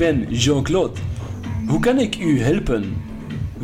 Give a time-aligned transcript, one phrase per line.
[0.00, 1.00] Ben Jean-Claude.
[1.66, 3.02] Hoe kan ik u helpen?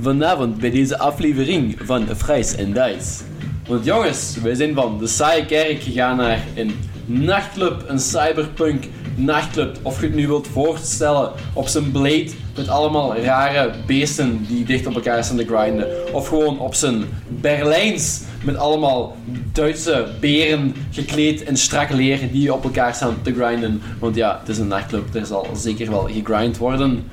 [0.00, 3.22] Vanavond bij deze aflevering van Fries en Dice.
[3.68, 9.78] Want jongens, wij zijn van de saaie kerk gegaan naar een nachtclub, een cyberpunk nachtclub.
[9.82, 14.86] Of je het nu wilt voorstellen op zijn blade met allemaal rare beesten die dicht
[14.86, 16.14] op elkaar staan te grinden.
[16.14, 19.16] Of gewoon op zijn Berlijns met allemaal
[19.56, 23.82] Duitse beren gekleed in strak leer die op elkaar staan te grinden.
[23.98, 27.04] Want ja, het is een nachtclub, er zal zeker wel gegrind worden.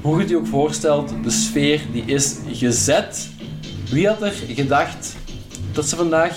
[0.00, 3.28] Hoe je het je ook voorstelt, de sfeer die is gezet.
[3.90, 5.16] Wie had er gedacht
[5.72, 6.36] dat ze vandaag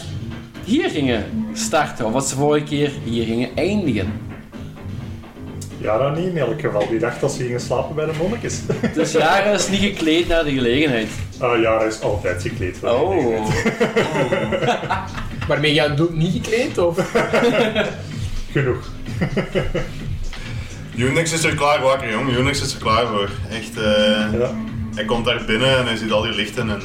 [0.63, 2.05] hier gingen starten?
[2.05, 4.13] Of wat ze vorige keer hier gingen eindigen?
[5.77, 6.87] Ja, dat niet in elk geval.
[6.89, 8.59] Die dacht dat ze gingen slapen bij de monnikes.
[8.95, 11.09] Dus Jara is niet gekleed naar de gelegenheid.
[11.39, 12.77] Ah, ja, hij is altijd gekleed.
[12.77, 13.11] voor de Oh.
[13.11, 14.89] gelegenheid.
[15.51, 16.77] Waarmee jij doet niet gekleed?
[16.77, 16.97] Of?
[18.53, 18.89] Genoeg.
[20.95, 22.37] Unix is er klaar wakker, jong.
[22.37, 23.29] Unix is er klaar voor.
[23.49, 24.55] Echt, eh, Ja.
[24.95, 26.81] hij komt daar binnen en hij ziet al die lichten en...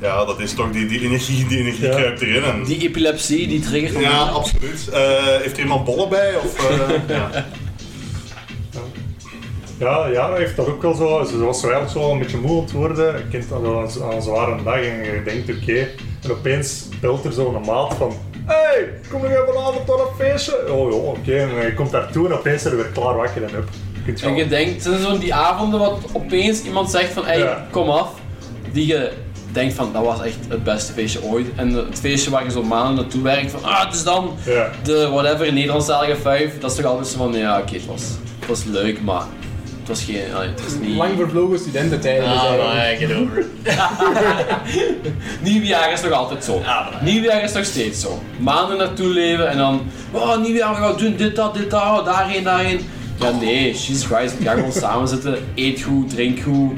[0.00, 1.94] Ja, dat is toch die, die energie, die energie Ja.
[1.94, 2.42] kruipt erin.
[2.42, 4.88] En, Die epilepsie, die triggert van ja, absoluut.
[4.92, 5.00] Eh,
[5.42, 6.36] heeft er iemand bollen bij?
[6.36, 7.30] Of, eh, ja.
[9.78, 11.24] Ja, ja, hij heeft dat ook wel zo.
[11.24, 13.14] Ze was zo eigenlijk zo een beetje moe aan het worden.
[13.14, 15.88] Aan een, aan een zware dag en je denkt oké.
[16.22, 18.12] En opeens belt er zo'n maat van.
[18.44, 20.72] Hey, kom je vanavond naar een feestje?
[20.72, 21.32] Oh ja, oké.
[21.36, 23.68] En je komt daartoe en opeens er weer klaar wakker en up.
[24.06, 27.38] Je En je denkt, het zijn zo'n die avonden wat opeens iemand zegt van, hey,
[27.38, 27.66] Ja.
[27.70, 28.08] kom af.
[28.72, 29.10] Die je
[29.52, 31.46] denkt van, dat was echt het beste feestje ooit.
[31.56, 34.70] En het feestje waar je zo maanden naartoe werkt van, ah, het is dan Ja.
[34.82, 36.58] de whatever, Nederlandstalige vijf.
[36.58, 38.02] Dat is toch altijd zo van, ja, oké, het, was,
[38.38, 39.49] het was leuk, maar het
[39.90, 40.96] was geen, allee, het was niet...
[40.96, 42.28] Lang vervlogen studententijden.
[42.28, 42.60] dus Ah, eigenlijk.
[42.60, 43.46] maar get over it.
[45.50, 46.62] Nieuwjaar is nog altijd zo.
[47.02, 48.22] Nieuwjaar is nog steeds zo.
[48.38, 52.04] Maanden naartoe leven en dan, oh, nieuwjaar, we gaan doen dit, dat, dit, dat, oh,
[52.04, 52.80] daarheen, daarheen.
[53.20, 56.72] Ja, nee, Jesus Christ, we gaan gewoon samen zitten, eet goed, drink goed,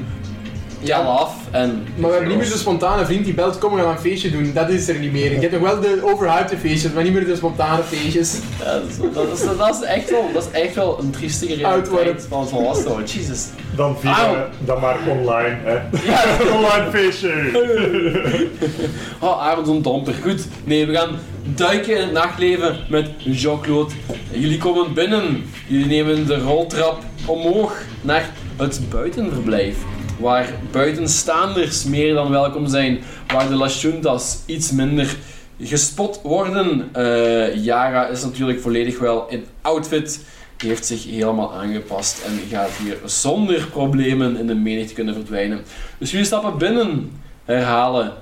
[0.83, 1.87] ja, af en...
[1.97, 4.31] Maar we hebben niet meer de spontane vriend die belt, kom we gaan een feestje
[4.31, 4.51] doen.
[4.55, 5.33] Dat is er niet meer.
[5.33, 8.39] Je hebt nog wel de overhyped feestjes, maar niet meer de spontane feestjes.
[8.59, 11.55] Ja, dat, is, dat, is, dat, is echt wel, dat is echt wel een triestige
[11.55, 13.07] realiteit van het volwassen worden.
[13.07, 13.47] Jesus.
[13.77, 15.57] Dan via, dan maar online.
[15.63, 15.75] Hè.
[16.05, 17.31] Ja, Een online feestje.
[19.21, 20.15] Oh, Arendsson Domper.
[20.23, 20.47] Goed.
[20.65, 23.95] Nee, we gaan duiken in het nachtleven met Jean-Claude.
[24.31, 25.45] Jullie komen binnen.
[25.67, 29.77] Jullie nemen de roltrap omhoog naar het buitenverblijf.
[30.19, 33.01] Waar buitenstaanders meer dan welkom zijn.
[33.27, 35.17] Waar de Las Juntas iets minder
[35.61, 36.89] gespot worden.
[36.93, 40.25] Eh, Yara is natuurlijk volledig wel in outfit.
[40.57, 45.61] Die heeft zich helemaal aangepast en gaat hier zonder problemen in de menigte kunnen verdwijnen.
[45.99, 47.11] Dus jullie stappen binnen,
[47.45, 48.13] herhalen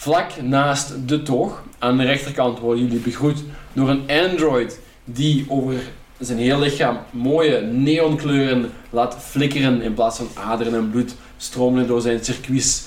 [0.00, 5.74] Vlak naast de toog, aan de rechterkant, worden jullie begroet door een android die over
[6.20, 12.00] zijn heel lichaam mooie neonkleuren laat flikkeren in plaats van aderen en bloed stromen door
[12.00, 12.86] zijn circuits.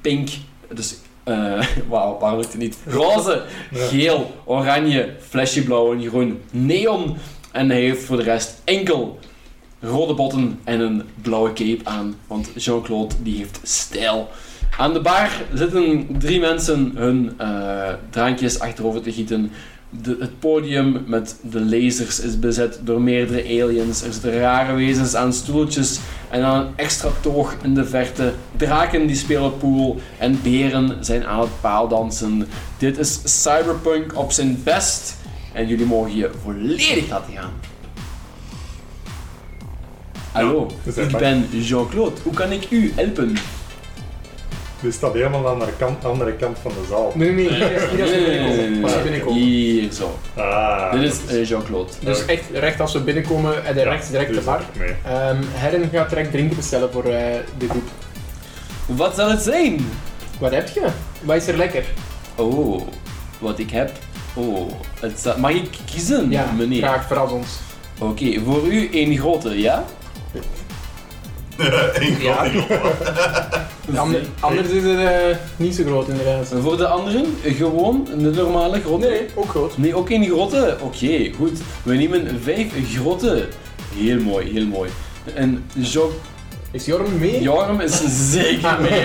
[0.00, 0.28] Pink,
[0.74, 0.94] dus
[1.24, 2.78] eh wauw, waarom lukt het niet?
[2.86, 7.16] Roze, geel, oranje, flesje blauw en groen, neon.
[7.52, 9.18] En hij heeft voor de rest enkel
[9.80, 14.28] rode botten en een blauwe cape aan, want Jean-Claude die heeft stijl.
[14.76, 19.50] Aan de bar zitten drie mensen hun eh, drankjes achterover te gieten.
[19.90, 24.02] De, het podium met de lasers is bezet door meerdere aliens.
[24.02, 25.98] Er zitten rare wezens aan stoeltjes
[26.30, 28.32] en aan een extra toog in de verte.
[28.56, 32.46] Draken die spelen pool en beren zijn aan het paaldansen.
[32.78, 35.16] Dit is cyberpunk op zijn best
[35.52, 37.52] en jullie mogen je volledig laten gaan.
[40.32, 42.20] Hallo, ik ben Jean-Claude.
[42.22, 43.36] Hoe kan ik u helpen?
[44.80, 47.12] Dit staat helemaal aan de andere kant, andere kant van de zaal.
[47.14, 47.68] Nee, nee, nee.
[47.96, 49.42] Hier, binnenkomen.
[49.42, 50.18] Hier zo.
[50.36, 51.90] Ah, Dit is eh, Jean-Claude.
[52.04, 54.60] Dus echt recht als we binnenkomen en Ja, rechts direct de bar.
[54.78, 54.88] mee.
[55.06, 57.88] Ehm Herren gaat direct drinken bestellen voor eh, de groep.
[58.86, 59.86] Wat zal het zijn?
[60.38, 60.86] Wat heb je?
[61.22, 61.84] Wat is er lekker?
[62.36, 62.82] Oh,
[63.38, 63.90] wat ik heb.
[64.34, 64.70] Oh,
[65.00, 66.82] het mag ik kiezen, Ja, meneer?
[66.82, 67.58] graag, verras ons.
[68.00, 69.84] Oké, voor u één grote, ja?
[71.58, 72.46] Eén Ja.
[73.96, 76.52] ander- anders is het eh, niet zo groot inderdaad.
[76.52, 79.06] En voor de anderen, gewoon de normale grote?
[79.06, 79.78] Nee, ook groot.
[79.78, 80.76] Nee, ook één grote?
[80.80, 81.58] Oké, goed.
[81.82, 83.46] We nemen vijf grote.
[83.96, 84.90] Heel mooi, heel mooi.
[85.34, 86.12] En Jo
[86.70, 87.42] Is Jorm mee?
[87.42, 88.00] Jorm is
[88.30, 89.04] zeker mee.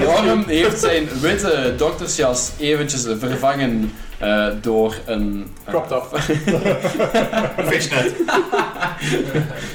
[0.24, 5.46] Jorm heeft zijn witte doktersjas eventjes vervangen eh, door een...
[5.64, 6.18] eh, Crop top.
[7.70, 8.14] Fishnet.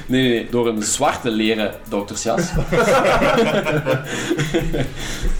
[0.06, 2.42] Nee, nee, nee, door een zwarte leren doktersjas.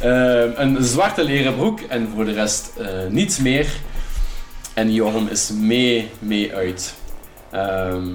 [0.00, 3.66] Ehm, een zwarte leren broek en voor de rest eh, niets meer.
[4.74, 6.94] En Jorm is mee, mee uit.
[7.50, 8.06] Ehm,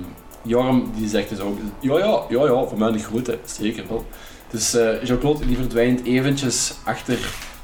[0.41, 4.05] Jorm die zegt dus ook, ja ja, ja ja, voor mij een grote, zeker wel.
[4.49, 7.17] Dus eh Jean-Claude die verdwijnt eventjes achter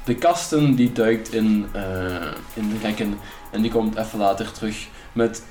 [0.04, 1.82] de kasten, die duikt in, eh,
[2.54, 3.18] in de rekken
[3.52, 5.42] en die komt even later terug met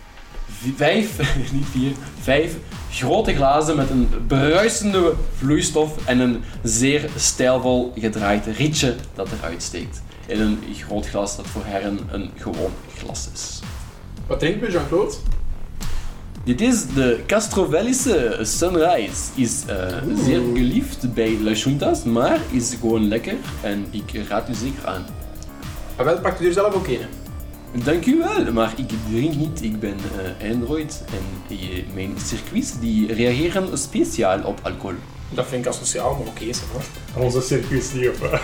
[0.46, 1.18] vi- vijf,
[1.54, 1.92] niet vier,
[2.22, 2.56] vijf
[2.92, 10.01] grote glazen met een bruisende vloeistof en een zeer stijlvol gedraaid rietje dat eruit steekt.
[10.25, 13.60] In een groot glas dat voor heren een gewoon glas is.
[14.28, 15.13] Wat drinken we, Jean-Claude?
[16.50, 19.22] Dit is de Castrovellische Sunrise.
[19.36, 19.88] Is eh,
[20.25, 25.06] zeer geliefd bij La Juntas, maar is gewoon lekker en ik raad u zeker aan.
[25.96, 27.00] Ah, wel, pakt u er zelf ook een.
[27.84, 29.63] Dank u wel, maar ik drink niet.
[29.63, 29.96] Ik ben
[30.40, 34.96] eh, Android en eh, mijn circuits die reageren speciaal op alcohol.
[35.30, 37.24] Dat vind ik asociaal, maar oké is hoor.
[37.24, 38.16] Onze circuits niet op.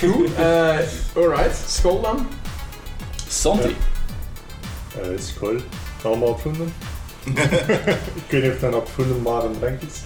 [0.00, 0.30] Goed,
[1.14, 1.56] alright.
[1.68, 2.26] School dan.
[3.28, 3.70] Santé.
[5.02, 5.56] Eh, school.
[6.02, 6.72] Allemaal opvoeden.
[8.14, 10.00] ik weet niet of dat maar een drank is.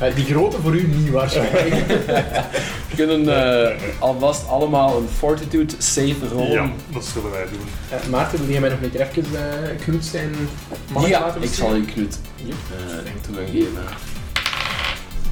[0.00, 1.86] Eh, die grote voor u niet waarschijnlijk.
[2.90, 6.50] We kunnen eh, alvast allemaal een fortitude save rollen.
[6.50, 7.98] Ja, dat zullen wij doen.
[7.98, 10.48] Eh, Maarten, wil jij mij nog een keer even uh, en
[10.92, 13.84] mannetje Ja, laten ik zal u Knut eh, toegang geven.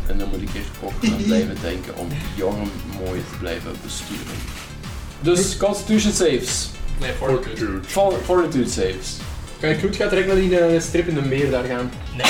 [0.07, 2.71] En dan moet ik er ook aan blijven denken om Jorm
[3.05, 4.37] mooi te blijven besturen.
[5.21, 6.71] Dus Constitution saves.
[7.01, 7.57] Nee, fortitude.
[7.57, 7.81] Fortitude.
[7.87, 9.17] For- Fortitude saves.
[9.61, 11.91] Kan je gaat direct naar die eh, strip in de meer daar gaan.
[12.17, 12.27] Nee.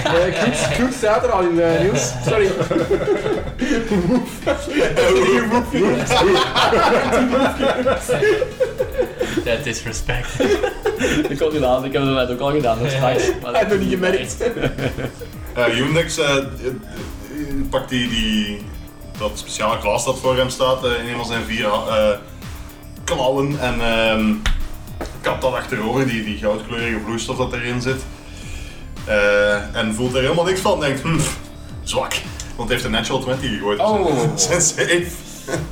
[0.04, 2.12] Eh Knoet, Knoet staat er al in, eh, Niels.
[2.26, 2.50] Sorry.
[9.44, 10.28] Dat is respect.
[11.28, 13.22] Ik kon niet laten, ik heb het net ook al gedaan, dat is straks.
[13.42, 14.36] Maar Hij heeft nog niet gemerkt.
[15.58, 16.44] Uh, Unix eh, eh,
[17.70, 18.58] pakt die, die,
[19.18, 22.08] dat speciale glas dat voor hem staat eh, in een van zijn vier eh,
[23.04, 24.32] klauwen en ehm
[25.20, 28.00] kapt dat achterover, die, die goudkleurige vloeistof dat erin zit.
[29.04, 31.18] Eh, en voelt er helemaal niks van, denkt, hm,
[31.82, 32.12] zwak.
[32.56, 33.78] Want hij heeft een natural 20 gegooid.
[33.78, 34.36] op Oh.
[34.36, 35.06] zijn- save.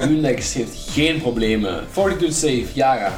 [0.00, 1.84] Ulex heeft geen problemen.
[1.90, 3.12] Fortitude save, Yara.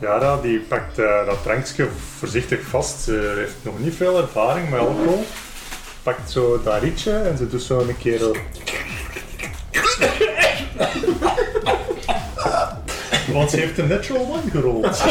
[0.00, 3.00] Yara die pakt eh, dat drankje voorzichtig vast.
[3.00, 5.26] Ze heeft nog niet veel ervaring met alcohol.
[6.02, 8.18] Pakt zo dat rietje en ze doet zo een keer.
[8.18, 8.34] zo-
[13.36, 15.02] Want ze heeft een natural one gerold.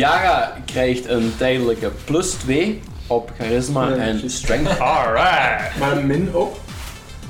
[0.00, 4.80] Yara krijgt een tijdelijke plus 2 op charisma Ja, en strength.
[4.80, 5.78] Alright!
[5.78, 6.60] Maar een min op.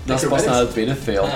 [0.05, 1.29] Dat is pas na de tweede fail.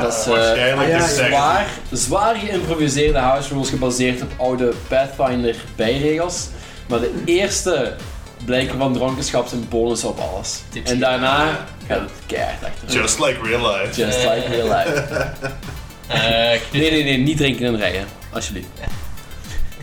[0.00, 4.72] Dat is eh, Waarschijnlijk ah, ja, het zwaar, zwaar geïmproviseerde house rules gebaseerd op oude
[4.88, 6.46] Pathfinder bijregels.
[6.88, 7.94] Maar de eerste
[8.44, 10.62] blijken van dronkenschap zijn bonus op alles.
[10.68, 10.92] Tipsy.
[10.92, 13.00] En daarna gaat het keihard achter.
[13.00, 14.02] Just like real life.
[14.02, 15.04] Just like real life.
[16.08, 16.18] Eh
[16.72, 18.06] Nee, nee, nee, niet drinken en rijden.
[18.32, 18.68] Alsjeblieft.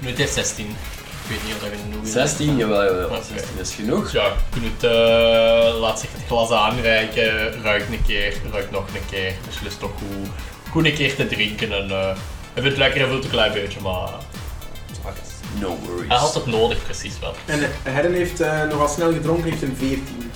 [0.01, 0.65] Knut heeft 16.
[0.65, 2.11] Ik weet niet of dat genoeg is.
[2.11, 3.05] 16, jawel, jawel.
[3.09, 3.23] Oké.
[3.33, 4.11] 16 is genoeg.
[4.11, 9.33] Ja, Knut eh, laat zich het glas aanreiken, ruikt een keer, ruikt nog een keer.
[9.45, 10.29] Dus lust toch goed,
[10.69, 11.71] goed een keer te drinken.
[11.71, 12.15] En, eh
[12.53, 14.09] hij vindt het lekker, hij voelt een klein beetje, maar...
[15.59, 16.07] No worries.
[16.07, 17.35] Hij had het nodig, precies wel.
[17.45, 20.31] En Herren heeft eh, nogal snel gedronken, heeft een 14.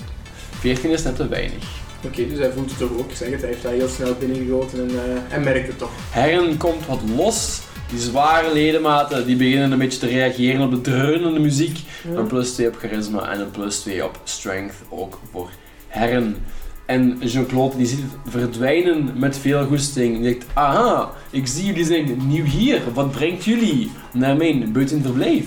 [0.59, 1.63] 14 is net te weinig.
[2.05, 3.11] Oké, dus hij voelt het toch ook.
[3.13, 5.91] Zeg het, hij heeft dat heel snel binnengegoten en eh, hij merkt het toch.
[6.09, 7.61] Herren komt wat los.
[7.89, 11.79] Die zware ledematen die beginnen een beetje te reageren op de dreunende muziek.
[12.15, 15.49] Een plus 2 op charisma en een plus 2 op strength ook voor
[15.87, 16.37] Herren.
[16.85, 20.13] En Jean-Claude die ziet het verdwijnen met veel goesting.
[20.13, 22.81] Die denkt, aha, ik zie jullie zijn nieuw hier.
[22.93, 25.45] Wat brengt jullie naar mijn buitenverblijf?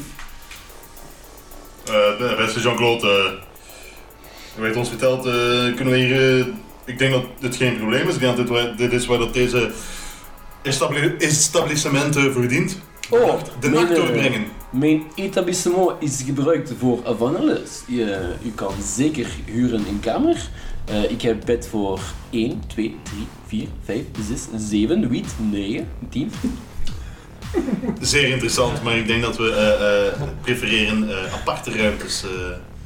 [1.84, 3.51] Eh, de beste Jean-Claude, eh,
[4.58, 5.32] u heeft ons verteld, eh,
[5.76, 6.38] kunnen we hier...
[6.40, 6.46] eh,
[6.84, 8.14] ik denk dat dit geen probleem is.
[8.14, 9.70] Ik denk dat dit, is waar dat deze
[10.62, 12.78] establi- establishment eh, voor dient.
[13.10, 14.44] Oh, De nacht doorbrengen.
[14.70, 17.82] Mijn etablissement is gebruikt voor van alles.
[17.86, 20.36] Je, u kan zeker huren een kamer.
[20.84, 26.30] Eh, ik heb bed voor 1, 2, 3, 4, 5, 6, 7, 8, 9, 10.
[28.00, 32.24] Zeer interessant, maar ik denk dat we eh, eh, prefereren aparte ruimtes.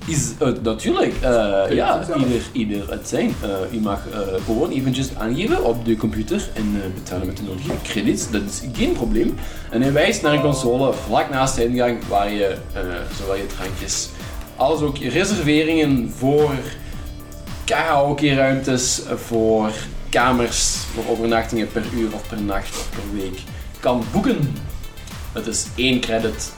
[0.07, 1.15] Is het natuurlijk.
[1.21, 3.35] eh, ja, ieder, ieder het zijn.
[3.43, 4.01] Eh, u mag
[4.45, 8.31] gewoon eventjes aangeven op de computer en betalen met de nodige credits.
[8.31, 9.35] Dat is geen probleem.
[9.71, 12.57] En hij wijst naar een console vlak naast de ingang waar je
[13.19, 14.09] zowel je drankjes
[14.57, 16.51] als ook je reserveringen voor
[17.65, 19.73] karaoke-ruimtes, voor
[20.09, 23.39] kamers, voor overnachtingen per uur of per nacht of per week
[23.81, 24.55] kan boeken.
[25.33, 26.53] Het is één credit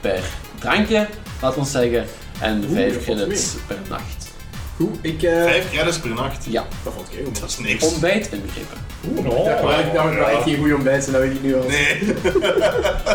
[0.00, 0.22] per
[0.58, 1.08] drankje,
[1.40, 2.04] laten we zeggen,
[2.44, 4.32] en Oeh, vijf dat valt credits per nacht.
[4.76, 5.22] Goed, ik...
[5.22, 6.44] eh Vijf credits per nacht.
[6.48, 7.40] Ja, Dat valt heel goed.
[7.40, 7.84] Dat is niks.
[7.84, 8.76] ontbijt inbegrepen.
[9.16, 11.56] Oh, Ja, maar ik dat wel echt geen goede ontbijt zijn, dat weet ik nu
[11.56, 11.66] al.
[11.68, 12.14] Nee.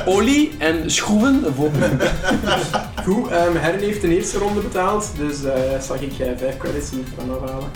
[0.15, 1.69] Olie en schroeven voor
[3.05, 6.89] Goed, ehm Herren heeft de eerste ronde betaald, dus eh zal ik eh, vijf credits
[6.89, 7.69] hier van afhalen.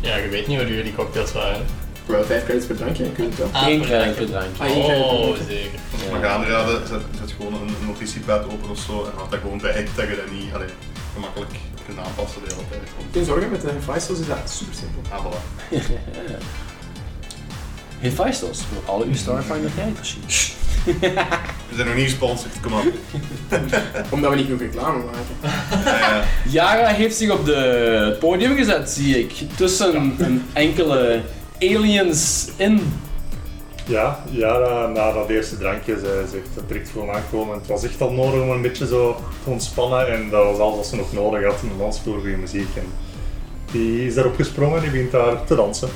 [0.00, 1.66] Ja, je weet niet hoe duur die cocktails waren.
[2.06, 3.62] Wel vijf credits per drankje, je kunt het wel.
[3.62, 4.62] één kruid per drankje.
[4.64, 5.44] Ah, één credit per Oh, drankje.
[5.48, 5.78] zeker.
[6.10, 9.58] Maar gaan raden, zet, zet gewoon een notitiepad open of zo en had dat gewoon
[9.58, 10.68] bij dat je dat niet allee,
[11.14, 11.50] gemakkelijk
[11.86, 12.82] kunt aanpassen de hele tijd.
[13.12, 15.00] Geen zorgen, met de Hephaestus is dat super simpel.
[15.10, 15.40] Ah, voilà.
[18.00, 20.16] Hephaestus, voor alle uw Starfinder kijkers.
[20.84, 22.84] We zijn nog niet gesponsord, kom op.
[24.10, 25.84] Omdat we niet genoeg reclame maken.
[25.84, 26.16] Eh,
[26.52, 27.54] Yara heeft zich op de,
[28.04, 29.32] het podium gezet, zie ik.
[29.56, 31.20] Tussen een enkele
[31.60, 32.80] aliens in.
[33.86, 37.58] Ja, ja na, na dat eerste drankje, ze zegt het direct voor aankomen.
[37.58, 40.76] Het was echt al nodig om een beetje zo te ontspannen en dat was alles
[40.76, 42.76] wat ze nog nodig had, een dansvloer, goede muziek.
[42.76, 42.86] En
[43.72, 45.88] die is daarop gesprongen en die begint daar te dansen.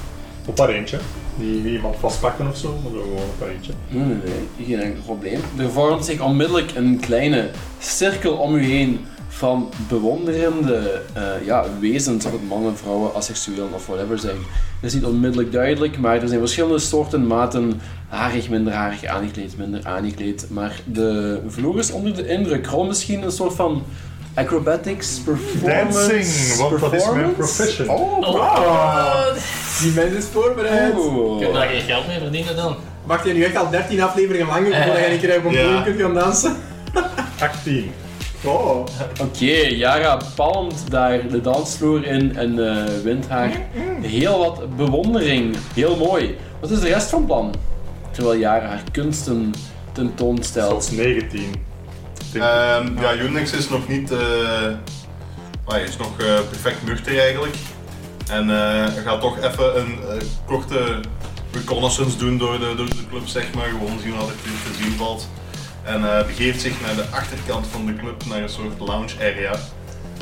[0.46, 0.98] Op haar eentje.
[1.36, 3.72] Die die iemand vastpakken of zo, maar zo gewoon op haar eentje.
[3.88, 5.40] Nee, nee, nee, geen enkel probleem.
[5.58, 12.24] Er vormt zich onmiddellijk een kleine cirkel om u heen van bewonderende eh, ja, wezens,
[12.24, 14.36] of het mannen, vrouwen, asexueel of whatever zijn.
[14.80, 19.56] Dat is niet onmiddellijk duidelijk, maar er zijn verschillende soorten, maten, harig, minder harig, aangekleed,
[19.58, 20.46] minder aangekleed.
[20.50, 22.66] Maar de vloer is onder de indruk.
[22.66, 23.82] Rol misschien een soort van
[24.34, 26.08] acrobatics, performance.
[26.08, 27.34] Dancing, want dat is mijn performance?
[27.34, 27.88] profession.
[27.88, 29.26] Oh, Oh,
[29.80, 30.92] Die mens is voorbereid.
[31.36, 32.76] Ik heb daar geen geld mee verdienen dan.
[33.04, 35.82] Wacht je nu echt al 13 afleveringen lang voordat je een keer op een podium
[35.82, 36.56] kunt gaan dansen?
[37.40, 37.90] 18.
[38.44, 38.84] Oh.
[39.20, 43.50] Oké, Yara palmt daar de dansvloer in en eh wint haar
[44.00, 45.56] heel wat bewondering.
[45.74, 46.36] Heel mooi.
[46.60, 47.54] Wat is de rest van plan?
[48.10, 49.54] Terwijl Yara haar kunsten
[49.92, 50.84] tentoonstelt.
[50.84, 51.54] Zelfs 19.
[52.34, 54.10] Ehm, ja, Unix is nog niet.
[54.12, 54.18] eh
[55.66, 57.54] hij is nog eh, perfect nuchter eigenlijk.
[58.30, 59.98] En eh, hij gaat toch even een
[60.46, 61.00] korte
[61.52, 63.64] reconnaissance doen door de, door de club, zeg maar.
[63.68, 65.28] Gewoon zien wat er te zien valt.
[65.84, 69.54] En eh, begeeft zich naar de achterkant van de club, naar een soort lounge area.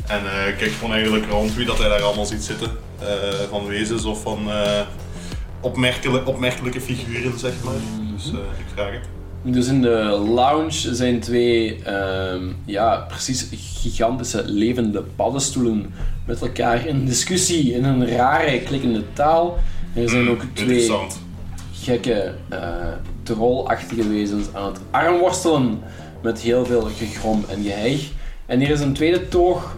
[0.07, 2.71] En eh, kijkt gewoon eigenlijk rond wie dat hij daar allemaal ziet zitten.
[3.01, 3.07] eh,
[3.51, 4.39] van wezens of van
[5.61, 7.75] opmerkelijke, opmerkelijke figuren, zeg maar.
[8.15, 8.27] Dus
[8.59, 9.09] ik vraag het.
[9.43, 13.49] Dus in de lounge zijn twee, ehm, ja, precies
[13.83, 15.95] gigantische levende paddenstoelen
[16.27, 19.59] met elkaar in discussie in een rare klikkende taal.
[19.95, 21.21] Er zijn ook twee Interessant.
[21.83, 22.61] Gekke, eh
[23.23, 25.83] trollachtige wezens aan het armworstelen
[26.23, 28.11] met heel veel gegrom en geheig.
[28.47, 29.77] En hier is een tweede toog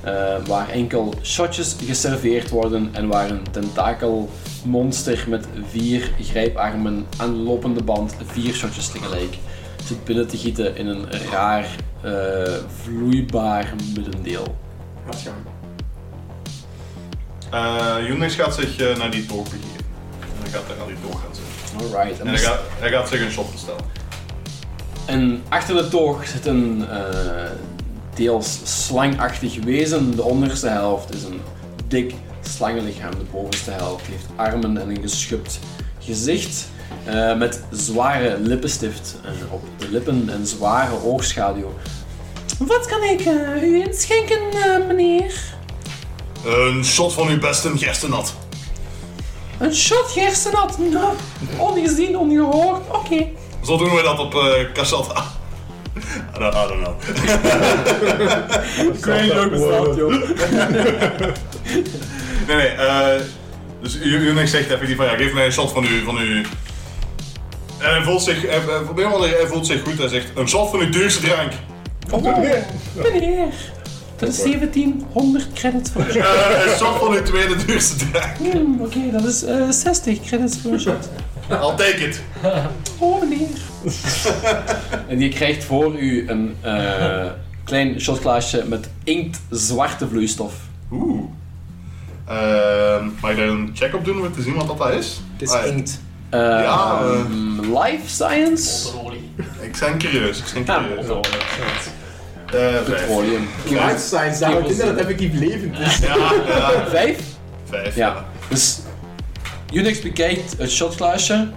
[0.00, 7.38] eh, waar enkel shotjes geserveerd worden en waar een tentakelmonster met vier grijparmen aan de
[7.38, 9.38] lopende band vier shotjes tegelijk
[9.86, 12.12] zit binnen te gieten in een raar eh,
[12.82, 14.56] vloeibaar middendeel.
[15.04, 15.54] Gaat gaan.
[18.10, 19.85] Uh, gaat zich eh, naar die toog begeven.
[20.46, 21.96] En hij gaat daar aan die toog gaan zitten.
[21.98, 22.20] Alright.
[22.20, 23.84] En hij gaat, hij gaat zich een shot bestellen.
[25.06, 27.50] En achter de toog zit een eh,
[28.14, 30.16] deels slangachtig wezen.
[30.16, 31.40] De onderste helft is een
[31.88, 33.10] dik slangenlichaam.
[33.10, 35.58] De bovenste helft heeft armen en een geschupt
[35.98, 36.68] gezicht.
[37.04, 41.72] eh, met zware lippenstift eh, op de lippen en zware oogschaduw.
[42.58, 44.38] Wat kan ik eh, u inschenken,
[44.86, 45.34] meneer?
[46.44, 48.34] Een shot van uw beste gerstenat.
[49.58, 50.78] Een shot gerstenat.
[50.78, 51.14] Nou,
[51.68, 52.80] ongezien, ongehoord.
[52.88, 53.26] Oké.
[53.64, 55.24] Zo doen we dat op uh, Casata.
[56.34, 56.94] I don't, I don't know.
[58.96, 60.12] Ik weet niet hoe bestaat, joh.
[62.46, 62.66] Nee, nee.
[62.68, 63.20] eh
[63.82, 66.04] dus U- Unix zegt effectief van ja, geef mij een shot van u.
[66.04, 66.40] Van u.
[67.78, 69.98] En hij voelt zich, hij, hij, hij voelt zich goed.
[69.98, 71.52] Hij zegt een shot van uw duurste drank.
[72.10, 72.22] Oh,
[73.12, 73.52] meneer.
[74.18, 76.22] Dat is 1700 credits voor een shot.
[76.22, 78.36] Eh, een shot van uw tweede duurste drank.
[78.36, 81.08] Hmm, Oké, dat is eh 60 credits voor een shot.
[81.50, 82.20] I'll take it.
[82.98, 83.48] Oh, meneer.
[85.08, 87.24] en je krijgt voor u een eh,
[87.64, 90.52] klein shotglaasje met inktzwarte vloeistof.
[90.92, 91.22] Oeh.
[92.28, 95.20] Ehm, mag ik daar een check op doen om te zien wat dat, dat is?
[95.32, 95.70] Het is Ah, ja.
[95.72, 96.00] inkt.
[96.30, 97.10] Eh, Ja, eh.
[97.20, 98.88] ehm, life science?
[99.60, 100.38] Ik ben curieus.
[100.38, 101.06] Ik ben curieus.
[101.06, 101.38] motoren.
[102.46, 102.84] Eh, vijf.
[102.84, 103.48] Petroleum.
[103.98, 105.98] Science, dat houdt in dat het effectief levend is.
[105.98, 106.86] Ja, ja.
[106.88, 107.18] Vijf?
[107.64, 107.94] Vijf.
[107.96, 108.24] Ja.
[108.48, 108.78] Dus
[109.72, 111.48] Unix bekijkt het shotglaasje,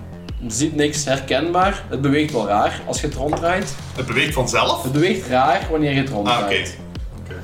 [0.48, 1.84] ziet niks herkenbaar.
[1.90, 3.76] Het beweegt wel raar als je het ronddraait.
[3.96, 4.84] Het beweegt vanzelf?
[4.84, 6.30] Het beweegt raar wanneer je het Ah, oké.
[6.30, 6.78] ronddraait.
[7.24, 7.36] Oké.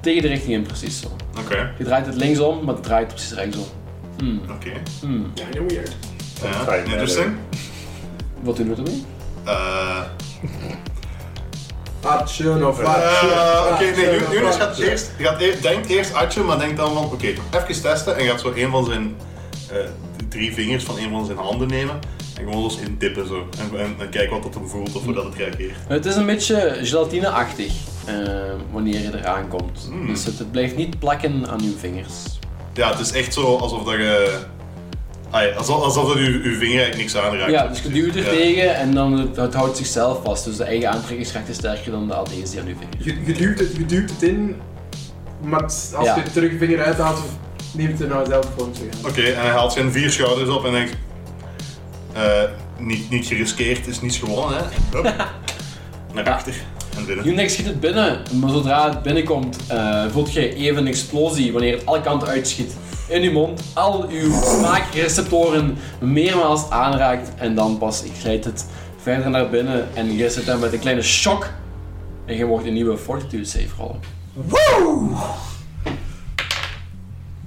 [0.00, 1.16] Tegen de richting in, precies zo.
[1.38, 1.72] Oké.
[1.78, 3.64] Je draait het linksom, maar het draait precies rechtsom.
[4.18, 4.40] Hmm.
[4.50, 4.70] Oké.
[5.00, 5.30] Hmm.
[5.34, 5.96] Ja, heel weird.
[6.66, 7.34] Ja, interesting.
[8.42, 9.04] Wat doen we ermee?
[9.44, 10.00] Eh,
[12.02, 13.28] Action of Eh, action.
[13.72, 16.76] Oké, nee, action Joen- of Jonas gaat eerst, gaat eerst, denkt eerst Atje, maar denkt
[16.76, 19.16] dan van, oké, even testen en gaat zo een van zijn
[19.70, 19.76] eh,
[20.28, 21.98] drie vingers van een van zijn handen nemen
[22.36, 23.48] en gewoon eens intippen zo.
[23.58, 25.76] En, en, en kijken wat dat hem voelt of hoe dat het reageert.
[25.88, 27.72] Het is een beetje gelatine-achtig
[28.04, 28.14] eh,
[28.70, 29.86] wanneer je eraan komt.
[29.88, 30.06] Hmm.
[30.06, 32.12] Dus het, het blijft niet plakken aan uw vingers.
[32.74, 34.38] Ja, het is echt zo alsof dat je...
[35.30, 37.50] Alsof, alsof dat je, je vinger eigenlijk niks aanraakt.
[37.50, 38.30] Ja, dus je duwt er Ja.
[38.30, 40.44] tegen en dan het, het houdt zichzelf vast.
[40.44, 43.04] Dus de eigen aantrekkingskracht is sterker dan de adhesie aan uw vingers.
[43.04, 44.56] Je, je, duwt het, je duwt het in,
[45.42, 46.16] maar als Ja.
[46.16, 47.18] je terug je vinger uithaalt,
[47.72, 48.92] neemt het er nou zelf vorm terug.
[49.08, 50.96] Oké, en hij haalt zijn vier schouders op en denkt...
[52.12, 52.42] eh,
[52.78, 54.64] niet, niet geriskeerd is niets gewonnen, hè.
[55.02, 55.14] Hup.
[56.14, 56.54] Naar achter
[56.96, 57.26] en binnen.
[57.28, 61.72] Unix schiet het binnen, maar zodra het binnenkomt, eh, voelt je even een explosie wanneer
[61.72, 62.72] het alle kanten uitschiet.
[63.10, 68.66] In uw mond, al uw smaakreceptoren meermaals aanraakt en dan pas glijdt het
[69.02, 71.48] verder naar binnen en je zit dan met een kleine shock
[72.26, 74.00] en je mocht een nieuwe fortitude save rollen.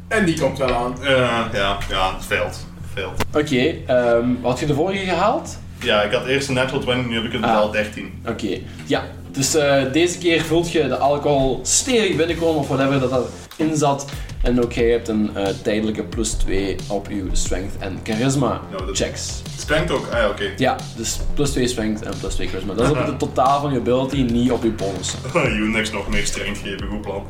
[0.07, 1.03] En die komt wel aan.
[1.03, 1.09] Eh,
[1.53, 2.65] ja, ja, het veld.
[2.93, 3.23] Veld.
[3.35, 5.57] Oké, ehm, had je de vorige gehaald?
[5.79, 7.53] Ja, ik had eerst een natural 20, nu heb ik het Ah.
[7.53, 8.21] wel 13.
[8.27, 9.03] Oké, ja.
[9.31, 13.27] Dus eh, deze keer voelt je de alcohol stevig binnenkomen of whatever dat
[13.57, 14.05] erin zat.
[14.43, 18.85] En ook jij hebt een eh, tijdelijke plus 2 op uw strength en charisma Ja,
[18.85, 19.41] dat- checks.
[19.57, 20.05] Strength ook?
[20.11, 20.43] Ah ja, oké.
[20.57, 22.73] Ja, dus plus 2 strength en plus 2 charisma.
[22.73, 25.19] Dat is op het totaal van je ability, niet op je bonussen.
[25.65, 27.23] Unix nog meer strength geven, goed plan.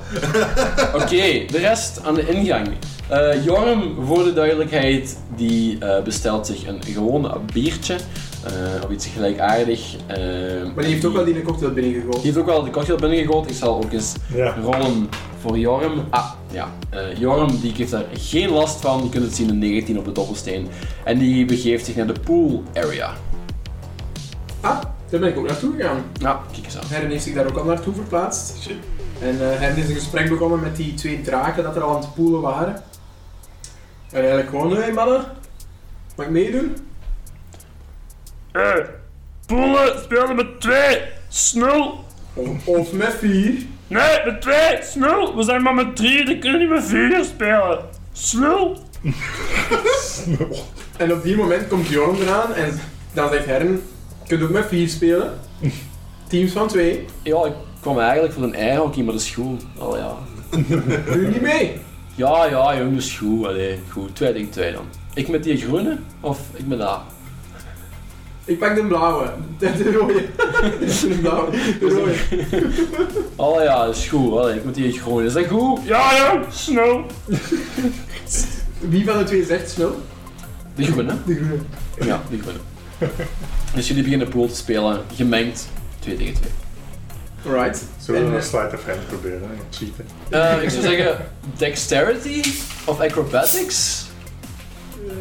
[1.02, 2.68] Oké, de rest aan de ingang.
[3.08, 7.96] Eh, Jorm, voor de duidelijkheid, die eh, bestelt zich een gewone biertje.
[8.46, 9.96] Eh, of iets gelijkaardig.
[10.08, 10.18] eh,
[10.76, 12.14] Maar die heeft ook wel die in een cocktail binnengegooid.
[12.14, 13.50] Die heeft ook wel de cocktail binnengegooid.
[13.50, 14.56] Ik zal ook eens Ja.
[14.62, 16.04] rollen voor Jorm.
[16.10, 16.68] Ah, ja.
[16.90, 19.04] Eh, Jorm die heeft daar geen last van.
[19.04, 20.68] Je kunt het zien, een 19 op de dobbelsteen.
[21.04, 23.14] En die begeeft zich naar de pool area.
[24.62, 26.04] Ah, daar ben ik ook naartoe gegaan.
[26.22, 26.84] Nou, kijk eens aan.
[26.88, 28.62] Herren heeft zich daar ook al naartoe verplaatst.
[28.62, 28.76] Shit.
[29.20, 32.02] En eh Herren is een gesprek begonnen met die twee draken dat er al aan
[32.02, 32.74] het poelen waren.
[34.12, 35.24] En eigenlijk gewoon, hé hey, mannen,
[36.16, 36.76] mag ik meedoen?
[38.54, 38.74] Eh,
[39.46, 41.02] poelen spelen met twee.
[41.30, 42.06] Snel.
[42.34, 43.54] Of, of met vier.
[43.88, 44.78] Nee, met twee.
[44.82, 45.36] Snel.
[45.36, 46.26] We zijn maar met drie.
[46.26, 47.80] Dan kunnen we niet met vier spelen.
[48.12, 48.78] Snel.
[50.98, 52.80] En op die moment komt Jorn eraan en
[53.14, 53.72] dan zegt Herren,
[54.22, 55.40] je kunt ook met vier spelen.
[56.28, 57.06] Teams van twee.
[57.24, 59.66] Ja, ik kwam eigenlijk voor een eierhockey, maar dat is goed.
[59.78, 60.16] Oh ja.
[61.12, 61.80] Doe je niet mee?
[62.16, 63.46] Ja, ja, jongen, dat is goed.
[63.46, 64.16] Allee, goed.
[64.16, 64.86] Twee denk twee dan.
[65.14, 65.98] Ik met die groene?
[66.20, 67.02] Of ik met dat?
[68.46, 69.30] Ik pak de blauwe.
[69.60, 70.26] De, de rode.
[71.08, 71.52] de blauwe.
[71.80, 72.14] De rode.
[73.36, 74.38] Oh ja, dat is goed.
[74.38, 75.26] Allee, ik met die groene.
[75.28, 75.80] Is dat goed?
[75.84, 76.42] Ja, ja.
[76.52, 77.06] Snel.
[78.80, 80.02] Wie van de twee zegt snel?
[80.76, 81.14] De groene.
[81.26, 81.58] De groene.
[82.12, 82.60] Ja, die groene.
[83.76, 85.68] Dus jullie beginnen pool te spelen, gemengd,
[86.00, 86.52] 2 tegen 2.
[87.54, 87.84] Alright.
[88.00, 89.42] Zullen we En, een sleight of hand proberen?
[89.42, 89.48] hè?
[89.78, 90.06] Cheaten.
[90.30, 91.18] Eh, ik zou zeggen
[91.58, 92.44] dexterity
[92.86, 94.06] of acrobatics?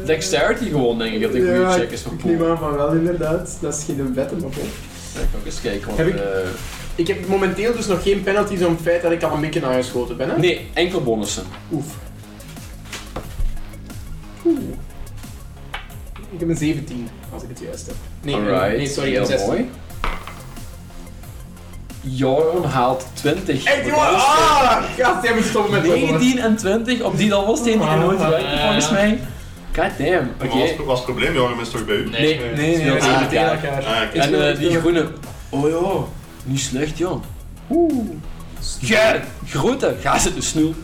[0.05, 2.49] Dexterity gewoon, denk ik, dat een goede ja, check is voor ik neem pool.
[2.49, 3.57] aan van wel inderdaad.
[3.61, 4.53] Dat is geen wetten op.
[4.55, 4.61] hè.
[5.15, 5.97] Ja, ik ook eens kijken, want...
[5.97, 6.21] Heb ik- eh,
[6.95, 9.65] Ik heb momenteel dus nog geen penalties om het feit dat ik al een beetje
[9.65, 10.29] aangeschoten ben.
[10.29, 10.37] Hè?
[10.37, 11.43] nee, enkel bonussen.
[11.71, 11.85] Oef.
[14.45, 14.57] Oeh.
[16.31, 17.95] Ik heb een 17, als ik het juist heb.
[18.21, 19.47] Nee, nee, Alright, nee sorry, heel een 16.
[19.47, 19.69] mooi.
[22.01, 23.63] Jorn haalt 20.
[23.63, 24.83] Echt jongen, ah!
[24.97, 26.19] Gast, jij moet stoppen met dat, jongen.
[26.19, 28.61] 19 en 20 op die dobbelsteen die je nooit ja.
[28.61, 29.19] volgens mij.
[29.75, 30.47] God damn, oké.
[30.47, 31.33] Wat was, was het probleem?
[31.33, 32.09] Joram is toch bij u?
[32.09, 32.39] Nee.
[32.55, 33.85] Nee, Nee, elkaar.
[33.85, 34.13] Ah.
[34.13, 35.07] Is En eh, die groene.
[35.49, 36.03] Oh ja,
[36.43, 37.23] niet slecht, joh.
[37.69, 38.09] Oeh.
[38.79, 40.73] Jij, grote, ga ze dus snel.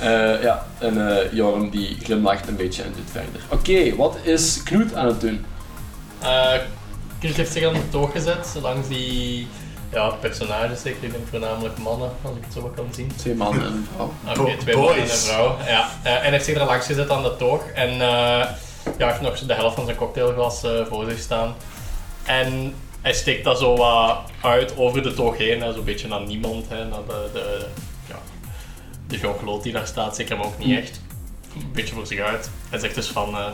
[0.00, 3.40] Eh, ja, en eh Jorm die glimlacht een beetje en doet verder.
[3.48, 5.44] Oké, wat is Knoet aan het doen?
[6.22, 6.52] Eh
[7.18, 9.46] Knut heeft zich aan de toog gezet, langs die
[9.92, 13.12] ja, personages, zeker, ik denk voornamelijk mannen, als ik het zo kan zien.
[13.16, 14.12] Twee mannen en een vrouw.
[14.44, 15.56] Oké, twee mannen en een vrouw.
[15.66, 17.66] Ja, eh, en heeft zich er langs gezet aan de toog.
[17.74, 18.44] En eh
[18.98, 21.54] ja, heeft nog de helft van zijn cocktailglas eh, voor zich staan.
[22.24, 26.68] En hij steekt dat zo wat uit over de toog heen, zo'n beetje naar niemand,
[26.68, 27.66] hè, naar de, de,
[28.08, 28.18] ja,
[29.06, 31.00] de Jean-Claude die daar staat, zeker maar ook niet echt.
[31.54, 32.50] Een beetje voor zich uit.
[32.70, 33.46] Hij zegt dus van, eh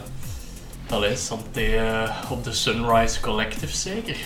[0.90, 4.16] allee, santé eh, op de Sunrise Collective zeker.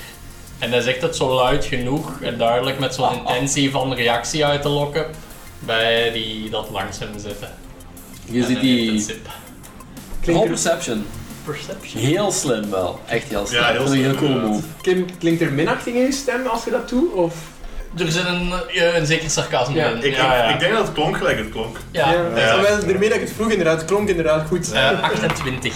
[0.61, 4.63] En hij zegt het zo luid genoeg en duidelijk met zo'n intentie van reactie uit
[4.63, 5.07] te lokken
[5.59, 7.49] bij die dat langs hem zitten.
[8.25, 9.07] Je En ziet die...
[10.23, 11.07] Klinkt er, perception.
[11.45, 12.03] Perception.
[12.03, 13.01] Heel slim wel.
[13.07, 13.61] Echt heel slim.
[13.61, 14.63] Ja, heel Dat is een heel slim, cool move.
[14.83, 17.13] klinkt, klinkt er minachting in je stem als je dat doet?
[17.13, 17.35] Of?
[17.99, 19.89] Er zit een, eh, een zeker sarcasme Ja.
[19.89, 20.03] in.
[20.05, 20.55] Ik, ja, ja.
[20.55, 21.77] ik denk dat het klonk gelijk het klonk.
[21.91, 22.13] ja.
[22.13, 22.57] ja.
[22.61, 24.73] Daarmee dat ik het vroeg inderdaad, het klonk inderdaad goed.
[24.73, 25.75] Eh, 28.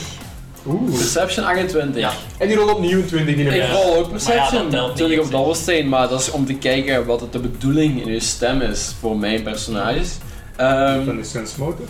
[0.66, 0.90] Oeh.
[0.90, 2.00] Perception 28.
[2.00, 2.12] Ja.
[2.38, 3.72] En die rolt opnieuw een 20 in de Ik Ja.
[3.72, 4.70] rol ook Maar ja, Perception.
[4.70, 8.02] dat niet, 20 op dobbelsteen, maar dat is om te kijken wat het de bedoeling
[8.02, 10.08] in uw stem is voor mijn personages.
[10.56, 11.88] Ehm, Dan is sense motive.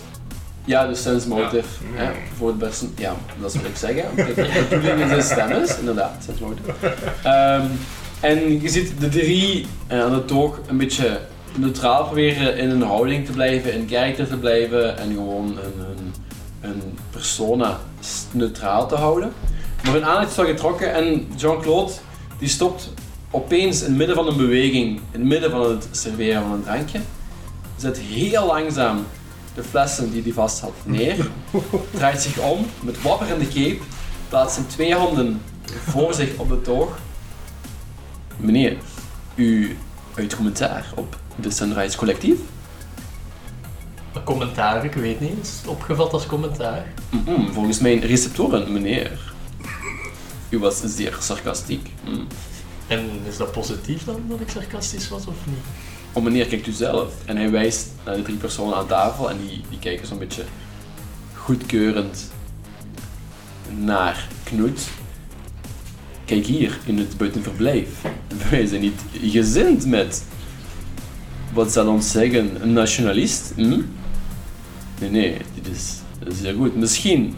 [0.64, 1.56] ja, de sense motive.
[1.96, 2.02] Ja.
[2.02, 3.90] hè, voor het perso- ja, dat is wat ik zeg.
[3.94, 4.24] hè.
[4.24, 6.72] De bedoeling in zijn stem is, inderdaad, sense motive.
[7.22, 7.62] Ehm,
[8.20, 11.18] en je ziet de drie eh, aan de toog een beetje
[11.56, 16.70] neutraal proberen in een houding te blijven, in character te blijven en gewoon een, een,
[16.70, 17.78] een persona
[18.30, 19.32] neutraal te houden.
[19.84, 21.92] Maar hun aandacht is wel getrokken en Jean-Claude
[22.38, 22.92] die stopt
[23.30, 26.62] opeens in het midden van een beweging, in het midden van het serveren van een
[26.62, 27.00] drankje,
[27.76, 29.06] zet heel langzaam
[29.54, 31.30] de flessen die hij vast had neer,
[31.90, 33.78] draait zich om met wapperende cape,
[34.28, 35.40] plaatst zijn twee handen
[35.84, 36.98] voor zich op de toog.
[38.36, 38.76] Meneer,
[39.34, 39.76] u
[40.14, 42.38] uit commentaar op de Sunrise Collectief?
[44.14, 45.38] Een commentaar, ik weet niet.
[45.42, 46.86] Is het opgevat als commentaar?
[47.52, 49.32] Volgens mijn receptoren, meneer.
[50.48, 51.90] U was zeer sarcastiek.
[52.08, 52.26] Mm.
[52.86, 55.56] En is dat positief dan, dat ik sarcastisch was of niet?
[56.12, 57.12] Oh meneer, kijkt u zelf.
[57.24, 60.44] En hij wijst naar de drie personen aan tafel en die, die kijken zo'n beetje
[61.34, 62.30] goedkeurend
[63.78, 64.88] naar Knoet.
[66.24, 67.88] Kijk hier, in het buitenverblijf.
[68.50, 70.24] Wij zijn niet gezind met,
[71.52, 73.52] wat zal ons zeggen, een nationalist.
[73.56, 73.80] Hm?
[75.00, 75.94] Nee, nee, dit is
[76.40, 76.76] zeer goed.
[76.76, 77.36] Misschien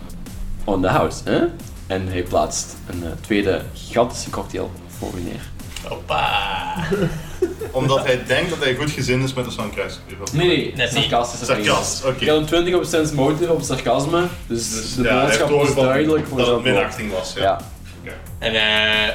[0.65, 1.45] on the house, hè?
[1.87, 5.51] En hij plaatst een eh, tweede gigantische cocktail voor u neer.
[5.89, 6.75] Hoppa!
[7.71, 9.99] Omdat hij denkt dat hij goed gezind is met de Suncruis.
[10.33, 11.03] Nee, nee, Net niet.
[11.03, 11.47] sarcastisch.
[11.47, 12.23] Sarcast, oké.
[12.23, 15.75] Ik had een 20 op sense motive op sarcasme, dus, Dus de ja, boodschap was
[15.75, 17.33] duidelijk voor dat het minachting was.
[17.37, 17.61] Ja.
[18.03, 18.13] Ja.
[18.39, 19.15] En eh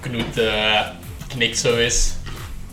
[0.00, 0.80] Knoet eh,
[1.28, 2.12] knikt zo eens.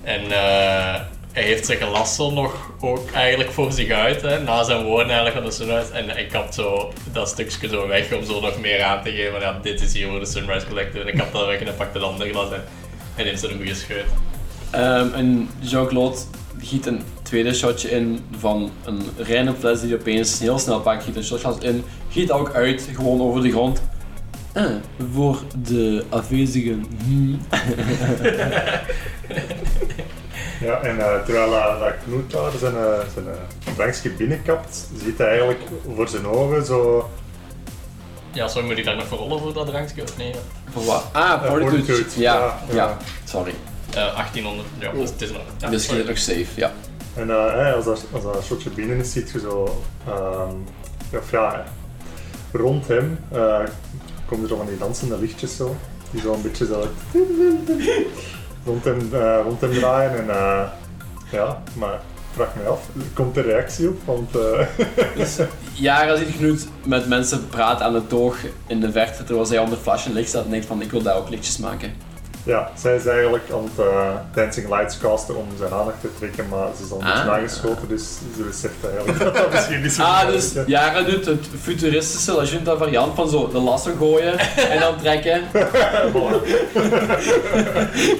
[0.03, 1.01] En eh,
[1.33, 5.07] hij heeft zijn glas zo nog ook eigenlijk voor zich uit, hè, na zijn woorden
[5.07, 5.91] eigenlijk van de Sunrise.
[5.91, 9.39] En ik had zo dat stukje zo weg om zo nog meer aan te geven.
[9.39, 10.99] Ja, dit is hier voor de Sunrise Collective.
[10.99, 12.63] En ik had dat weg en hij pakte het andere glas en
[13.15, 14.05] hij neemt zo'n goede scheut.
[14.71, 16.17] Ehm, en Jean-Claude
[16.59, 21.15] giet een tweede shotje in van een reine fles die opeens heel snel pakt, giet
[21.15, 23.81] een shotglas in, giet ook uit, gewoon over de grond.
[24.53, 24.71] Ah,
[25.13, 26.85] voor de afwezigen.
[30.61, 35.17] Ja, en eh, terwijl uh, dat Knoet daar zijn, uh, zijn uh, drankje binnenkapt, ziet
[35.17, 35.61] hij eigenlijk
[35.95, 37.09] voor zijn ogen zo...
[38.31, 40.33] Ja, sorry, moet ik daar nog voor rollen voor dat drankje of nee?
[40.71, 41.03] Voor wat?
[41.11, 42.05] Ah, fortitude.
[42.15, 42.97] Ja, ja, ja, ja.
[43.23, 43.53] sorry.
[43.89, 45.41] Eh 1800, ja, dus het is nog.
[45.57, 46.71] Ja, dus je nog safe, ja.
[47.15, 49.83] En eh, hè, als, dat, als dat shotje binnen is, ziet je zo...
[50.07, 50.55] ehm,
[51.17, 51.65] of ja,
[52.51, 53.59] rond hem eh,
[54.25, 55.75] komen er zo van die dansende lichtjes zo.
[56.11, 56.87] Die zo een beetje zo...
[58.65, 60.29] rond, hem, eh, rond draaien en...
[60.29, 60.61] eh,
[61.31, 61.99] ja, maar
[62.33, 63.97] vraag me af, komt er reactie op?
[64.05, 64.35] Want...
[64.35, 64.67] eh,
[65.73, 69.77] Jaren ziet Knut met mensen praten aan de toog in de verte terwijl zij onder
[69.77, 71.93] flash en licht staat en denkt van ik wil daar ook lichtjes maken.
[72.45, 76.47] Ja, zij is eigenlijk aan het eh, Dancing Lights casten om zijn aandacht te trekken,
[76.49, 77.25] maar ze is al Ah.
[77.25, 78.03] nageschoten, dus
[78.37, 80.63] ze beseft eigenlijk dat dat misschien niet zo Ah, goed dus is, hè.
[80.65, 85.41] Jara doet het futuristische La Junta variant van zo de lasso gooien en dan trekken.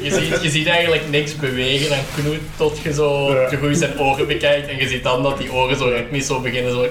[0.04, 3.48] Je ziet, je ziet eigenlijk niks bewegen en Knoet tot je zo Ja.
[3.48, 6.40] te goed zijn oren bekijkt en je ziet dan dat die oren zo ritmisch zo
[6.40, 6.80] beginnen zo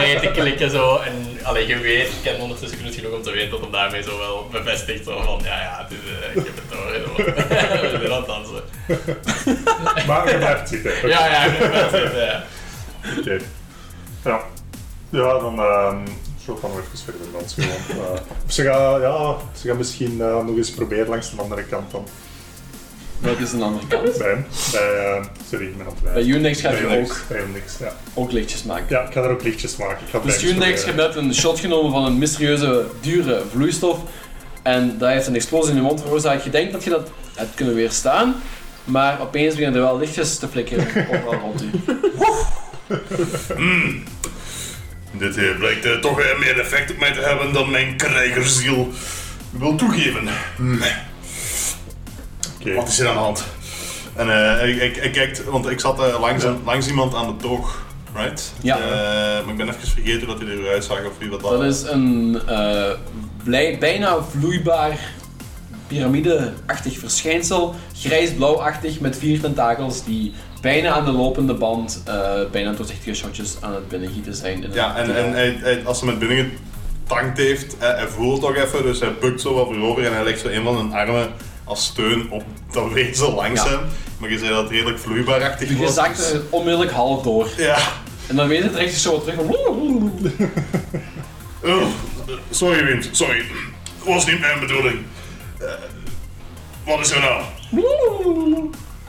[0.00, 3.30] mee te klikken zo en allee, je weet, ik ken ondertussen Knoet genoeg om te
[3.30, 6.46] weten dat hem daarmee zo wel bevestigt zo van ja ja, het is, eh, ik
[6.46, 7.20] heb het door,
[7.80, 8.62] we zijn aan het dansen.
[10.06, 10.92] Maar je blijft zitten.
[10.96, 11.06] oké.
[11.06, 12.44] Ja ja, ik ben het, ja.
[13.18, 13.38] Oké.
[14.24, 14.44] Ja.
[15.10, 16.06] Ja, dan ehm
[16.46, 18.06] zo van nog even verder dansen gewoon.
[18.06, 21.62] Eh, of ze gaan, ja, ze gaan misschien eh, nog eens proberen langs de andere
[21.64, 22.06] kant dan.
[23.20, 24.18] Welke is een andere kant?
[24.18, 24.46] Bij hem.
[24.72, 26.22] Bij, eh, sorry, ik ben aan het Bij.
[26.22, 27.92] Unix ga je ook, Bij Unix, ja.
[28.14, 28.86] ook lichtjes maken.
[28.88, 29.98] Ja, ik ga daar ook lichtjes maken.
[30.06, 31.06] Ik ga Dus Unix proberen.
[31.08, 33.98] net een shot genomen van een mysterieuze, dure vloeistof.
[34.62, 36.44] En dat heeft een explosie in je mond veroorzaakt.
[36.44, 38.34] Je denkt dat je dat hebt kunnen weerstaan.
[38.84, 41.70] Maar opeens beginnen er wel lichtjes te flikkeren overal rond u.
[45.18, 48.88] Dit eh, blijkt eh, toch meer effect op mij te hebben dan mijn krijgersziel
[49.50, 50.28] wil toegeven.
[50.56, 50.78] Hmm.
[52.74, 53.44] Wat is er aan de hand?
[54.16, 56.20] En eh, ik, ik, ik kijk, want ik zat eh,
[56.64, 57.82] langs, iemand aan de toog,
[58.14, 58.52] right?
[58.62, 58.76] Ja.
[58.78, 58.82] Eh,
[59.44, 61.82] maar ik ben even vergeten dat hij eruit zag of wie wat dat Dat is
[61.82, 62.38] een
[63.44, 64.98] blij- bijna vloeibaar
[65.86, 67.74] piramide-achtig verschijnsel.
[67.94, 72.02] Grijs-blauwachtig met vier tentakels die bijna aan de lopende band
[72.52, 74.64] bijna doorzichtige shotjes aan het binnengieten zijn.
[74.72, 76.52] Ja, en, en hij, hij- als hij met binnen
[77.06, 80.24] getankt heeft, hij, hij voelt toch even, dus hij bukt zo wat voorover en hij
[80.24, 81.28] legt zo een van zijn armen
[81.66, 83.68] als steun op dat wezen langs Ja.
[83.68, 83.80] hem.
[84.18, 85.94] Maar je zei dat het redelijk vloeibaarachtig Je was.
[85.94, 87.48] zakt dus- onmiddellijk half door.
[87.56, 87.78] Ja.
[88.26, 89.54] En dan weet het recht zo terug van...
[91.64, 91.86] Ugh.
[92.50, 93.42] sorry Wind, sorry.
[94.04, 94.98] Was niet mijn bedoeling.
[95.58, 95.66] Eh,
[96.86, 97.42] wat is er nou?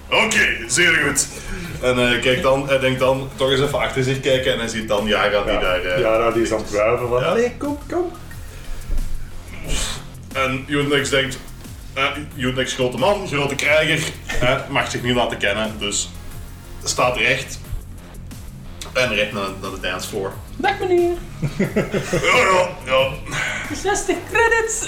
[0.10, 1.28] Oké, zeer goed.
[1.82, 4.68] En hij kijkt dan, hij denkt dan toch eens even achter zich kijken en hij
[4.68, 5.82] ziet dan Yara die daar...
[5.82, 7.26] eh, Ja, die is aan het wuiven van, Ja.
[7.26, 8.12] allee, kom, kom.
[10.34, 11.38] En Unix denkt,
[11.98, 16.10] eh Unix grote man, grote krijger, eh, mag zich niet laten kennen, dus
[16.84, 17.60] staat recht.
[18.94, 20.34] En recht naar, naar de dancefloor.
[20.56, 21.14] Dag meneer.
[22.12, 23.10] Ja, ja, ja.
[23.76, 24.86] 60 credits.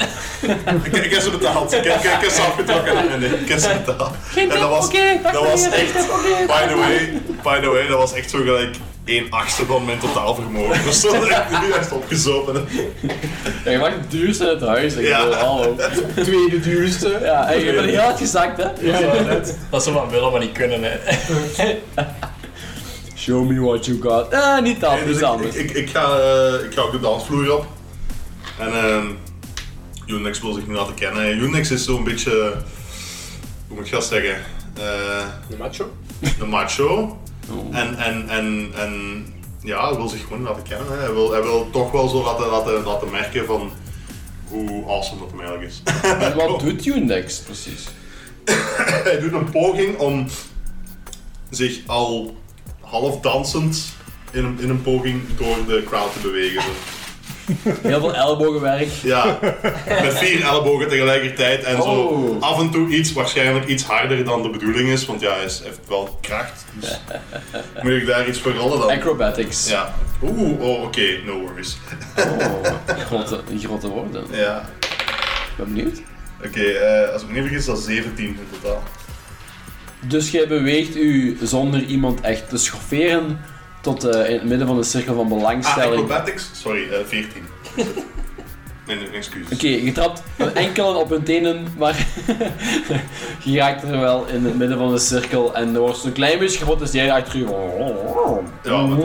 [0.83, 1.73] Ik, ik heb ze betaald.
[1.73, 4.15] Ik, ik, ik heb ze afgetrokken en ik heb ze betaald.
[4.29, 5.19] Geen En dat was, oké.
[5.23, 5.93] Dag dat was echt,
[6.47, 8.75] by the way, by the way, dat was echt zo gelijk
[9.09, 10.83] 1 achtste van mijn totaalvermogen.
[10.83, 12.55] Dus dat is echt nu opgezopen.
[12.55, 12.61] hè.
[13.65, 14.93] Ja, je mag het duurste het huis.
[14.93, 15.19] Ik Ja.
[15.23, 15.75] bedoel, hallo.
[16.23, 17.19] Tweede duurste.
[17.21, 18.67] Ja, en je bent heel hard gezakt, hè?
[19.69, 20.79] Dat ze wat willen, maar niet kunnen.
[20.83, 20.97] Hè.
[23.15, 24.33] Show me what you got.
[24.33, 25.55] Ah, niet dat, Nee, dus anders.
[25.55, 27.65] ik, ik, ik ga, eh, ik ga ook de dansvloer op.
[28.59, 29.05] En ehm
[30.07, 31.37] Unix wil zich niet laten kennen.
[31.37, 32.31] Unix is zo'n beetje,
[33.67, 34.35] hoe moet ik dat zeggen,
[34.77, 35.89] eh De macho.
[36.39, 37.17] de macho.
[37.71, 39.25] En, en, en, en
[39.61, 40.87] ja, hij wil zich gewoon laten kennen.
[40.87, 40.97] Hè.
[40.97, 43.71] Hij, wil, hij wil toch wel zo laten, laten, laten merken van
[44.47, 45.81] hoe awesome dat hem eigenlijk is.
[46.27, 47.87] En wat doet Unix precies?
[49.03, 50.27] hij doet een poging om
[51.49, 52.37] zich al
[52.81, 53.93] half dansend
[54.31, 56.63] in een, in een poging door de crowd te bewegen.
[57.81, 58.87] Heel veel ellebogenwerk.
[59.03, 59.39] Ja,
[60.01, 62.41] met vier ellebogen tegelijkertijd en zo Oh.
[62.41, 65.79] af en toe iets, waarschijnlijk iets harder dan de bedoeling is, want ja, hij heeft
[65.87, 66.65] wel kracht.
[66.73, 66.99] Dus
[67.83, 68.89] moet ik daar iets voor rollen dan?
[68.89, 69.69] Acrobatics.
[69.69, 69.93] Ja.
[70.23, 71.77] Oeh, oh, oké, no worries.
[72.17, 74.23] Oh, grote, grote woorden.
[74.31, 74.69] Ik Ja.
[75.57, 76.01] ben benieuwd.
[76.45, 78.83] Oké, eh, als ik me niet vergis, dat is 17 in totaal.
[80.07, 83.39] Dus jij beweegt u zonder iemand echt te schofferen
[83.81, 86.01] tot eh, in het midden van de cirkel van Ah, belangstelling.
[86.01, 86.49] Oké, acrobatics?
[86.53, 87.43] Sorry, eh 14.
[87.75, 87.85] nee,
[88.97, 89.59] nee, excuus.
[89.61, 92.05] je trapt met enkelen op hun tenen, maar
[93.43, 96.39] je raakt er wel in het midden van de cirkel en er wordt zo'n klein
[96.39, 97.47] beetje geprotesteerd achter u.
[98.63, 98.97] Ja, maar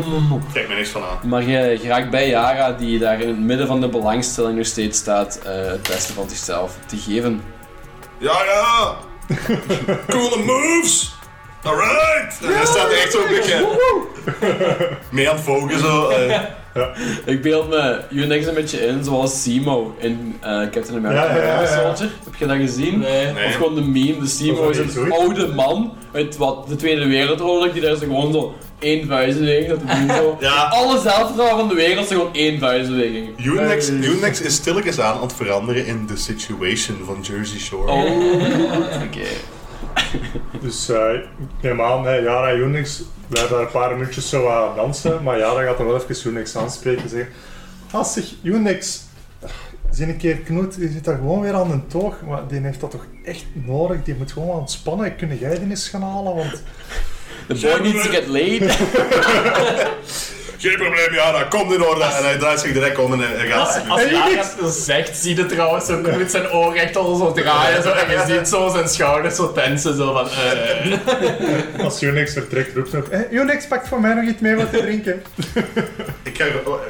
[0.52, 1.28] trek me niks van aan.
[1.28, 4.66] Maar je, je raakt bij Yara, die daar in het midden van de belangstelling nog
[4.66, 7.42] steeds staat, eh, het beste van zichzelf te geven.
[8.18, 8.94] Ja, ja!
[10.08, 11.14] Coole moves!
[11.64, 12.38] Alright!
[12.42, 13.66] En hij staat echt zo'n beetje
[15.10, 16.08] mee aan het volgen zo.
[16.08, 16.40] eh.
[17.24, 21.42] Ik beeld me Unix een beetje in zoals Simo in eh, Captain America Ja, ja,
[21.42, 21.58] ja, ja.
[21.58, 22.10] Winter Soldier.
[22.24, 22.98] Heb je dat gezien?
[22.98, 23.32] Nee.
[23.32, 23.46] Nee.
[23.46, 25.16] Of gewoon de meme, de Simo is een zoiets?
[25.18, 29.78] oude man uit wat, de Tweede Wereldoorlog, die daar zo gewoon zo één vuistbeweging dat
[29.80, 30.36] doet zo.
[30.40, 30.62] Ja.
[30.62, 33.44] Alle zelfvertrouwen van de wereld zijn gewoon één vuistbeweging.
[33.44, 37.90] Unix, Unix is stilletjes aan aan het veranderen in The Situation van Jersey Shore.
[37.92, 38.04] Oh,
[39.06, 39.26] oké.
[40.64, 45.22] Dus eh, ik neem aan, en Unix blijven daar een paar minuutjes zo aan dansen,
[45.22, 47.32] maar Yara gaat dan wel even Unix aanspreken en zeggen
[47.90, 49.00] Ah zeg, Unix,
[49.90, 52.80] zie een keer Knoet, die zit daar gewoon weer aan een toog, maar die heeft
[52.80, 56.62] dat toch echt nodig, die moet gewoon ontspannen, kun jij die eens gaan halen, want...
[57.48, 58.62] The boy needs to get laid.
[60.64, 62.04] Geen probleem, ja, dat komt in orde.
[62.04, 63.82] En hij draait zich direct om en hij gaat.
[63.88, 67.82] Als hij dat zegt, zie je trouwens zo met zijn ogen echt al zo draaien.
[67.82, 69.96] Zo, en je ziet zo zijn schouders zo tensen.
[69.96, 71.84] Zo van, eh.
[71.84, 74.70] Als Unix vertrekt, roept ze nog hey, Unix, pak voor mij nog iets mee wat
[74.70, 75.22] te drinken.
[76.22, 76.44] Ik, ga,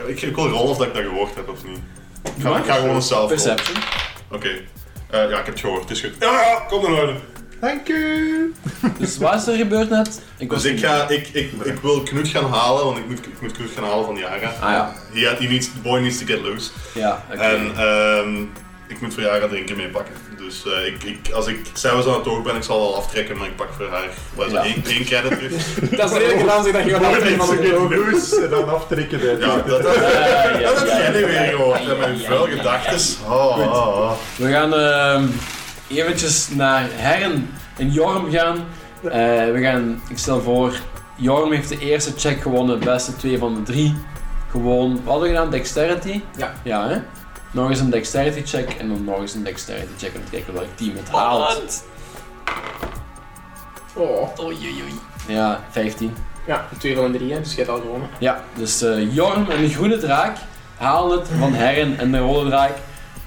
[0.07, 1.79] ik, ik wil rollen of dat ik dat gehoord heb of niet.
[2.23, 3.29] Ik ga, ik ga gewoon zelf.
[3.29, 3.77] Perception.
[4.31, 4.49] Oké.
[5.11, 6.13] Eh, ja, ik heb het gehoord, het is goed.
[6.21, 7.15] Ja, ja, komt in orde.
[7.65, 8.55] Dank u!
[8.99, 10.21] Dus wat is er gebeurd net?
[10.39, 13.19] Ik was Dus ik, ga, ik, ik, ik wil Knut gaan halen, want ik moet,
[13.19, 14.53] ik moet Knut gaan halen van Yara.
[14.61, 14.93] Ah ja.
[15.13, 16.71] He, had- he needs, the boy needs to get loose.
[16.95, 17.41] Ja, oké.
[17.43, 18.41] En ehm,
[18.87, 20.15] ik moet voor Yara drinken meepakken.
[20.39, 23.37] Dus eh, ik, ik, als ik zelfs aan het oog ben, ik zal wel aftrekken,
[23.39, 24.71] maar ik pak voor haar wat dat, Ja.
[24.75, 25.53] één, één credit terug.
[25.99, 27.95] Dat is de enige kans dat je gaat aftrekken van logo.
[27.95, 29.21] loose en dan aftrekken.
[29.21, 29.31] hè.
[29.31, 30.97] Ja, dat, dat, Ja, ja, dat heb ja.
[30.99, 31.87] jij niet weer gehoord.
[31.87, 33.17] Dat mijn vuil gedachtes.
[33.27, 34.13] Oh, oh, oh.
[34.37, 35.27] We gaan ehm
[36.03, 38.57] eventjes naar Herren en Jorm gaan.
[39.03, 39.11] Eh,
[39.53, 40.81] we gaan, ik stel voor,
[41.17, 43.95] Jorm heeft de eerste check gewonnen, beste twee van de drie.
[44.51, 45.51] Gewoon, wat hadden we gedaan?
[45.51, 46.23] Dexterity?
[46.37, 46.55] Ja.
[46.63, 46.99] Ja, hè?
[47.51, 50.55] Nog eens een dexterity check en dan nog eens een dexterity check om te kijken
[50.55, 51.85] welk team het haalt.
[53.95, 54.41] Oh.
[54.41, 54.95] Oei, oei, oei.
[55.29, 56.17] Ja, 15.
[56.47, 58.09] Ja, twee van de drie, hè, dus je hebt al gewonnen.
[58.19, 60.37] Ja, dus eh, Jorm en de groene draak
[60.77, 62.73] halen het van Herren en de rode draak.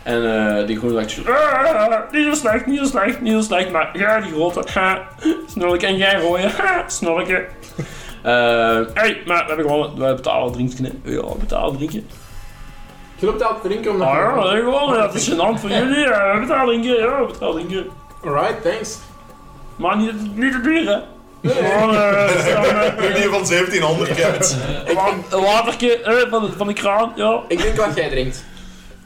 [0.07, 3.71] En eh die groene zegt, Ah, niet zo slecht, niet zo slecht, niet zo slecht,
[3.71, 4.63] maar ja, die grote.
[4.73, 5.01] Ha,
[5.47, 6.47] snorke en jij rode.
[6.57, 7.33] Ha, snorke.
[8.23, 11.01] eh, Hey, maar we hebben gewoon, we betalen drinken.
[11.03, 12.07] Ja, we betalen drinken.
[13.15, 14.35] Je loopt altijd te drinken omdat Ah ja, je...
[14.35, 15.97] dat is gewoon, dat is gênant voor jullie.
[15.99, 17.85] Ja, we betalen drinken, ja, we betalen drinken.
[18.25, 18.97] Alright, thanks.
[19.75, 20.99] Maar niet, niet te duur, hè.
[21.51, 24.55] Gewoon, eh, staan, eh, van 1700 credits.
[24.93, 27.39] wa- een watertje eh, van, de, van de kraan, ja.
[27.47, 28.45] Ik denk wat jij drinkt.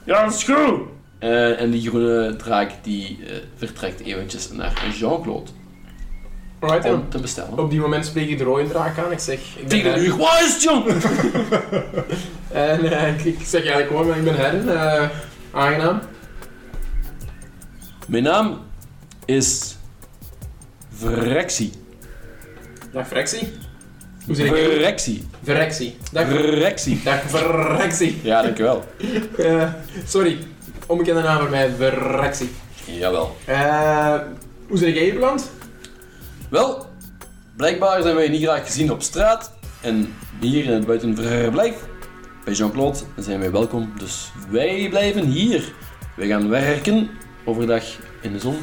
[0.04, 0.80] Ja, dat is goed.
[1.18, 5.50] Eh, en die groene draak die eh, vertrekt eventjes naar Jean-Claude
[6.60, 7.58] Alright, en om te bestellen.
[7.58, 9.12] op die moment spreek ik de rode draak aan.
[9.12, 9.38] Ik zeg...
[9.38, 10.88] Ik ben Tegen wat is John?
[12.52, 14.68] En eh, ik, ik zeg eigenlijk gewoon, maar ik ben Herren.
[14.80, 15.08] eh,
[15.52, 16.00] aangenaam.
[18.06, 18.58] Mijn naam
[19.24, 19.76] is
[20.94, 21.72] Vrexie.
[22.92, 23.52] Dag Frexie.
[24.26, 24.72] Hoe zeg ik?
[24.72, 25.26] Vrexie.
[25.42, 25.96] Verrexie.
[26.12, 27.00] Dag, Vrexie.
[27.04, 28.20] dag Verrexie.
[28.22, 28.84] Ja, dankjewel.
[29.38, 29.72] Eh,
[30.06, 30.38] sorry,
[30.86, 32.50] onbekende naam voor mij, Verrexie.
[32.84, 33.36] Jawel.
[33.44, 34.18] Eh
[34.72, 35.50] hoe zeg jij hier beland?
[36.50, 36.86] Wel,
[37.56, 39.52] blijkbaar zijn wij niet graag gezien op straat.
[39.80, 41.74] En hier in het buitenverblijf,
[42.44, 43.92] bij Jean-Claude, zijn wij welkom.
[43.98, 45.72] Dus wij blijven hier.
[46.16, 47.10] Wij gaan werken,
[47.44, 47.84] overdag
[48.20, 48.56] in de zon.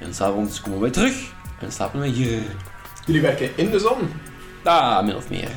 [0.00, 2.42] En s'avonds komen wij terug en slapen wij hier.
[3.06, 3.98] Jullie werken in de zon.
[4.62, 5.50] Ah, min of meer.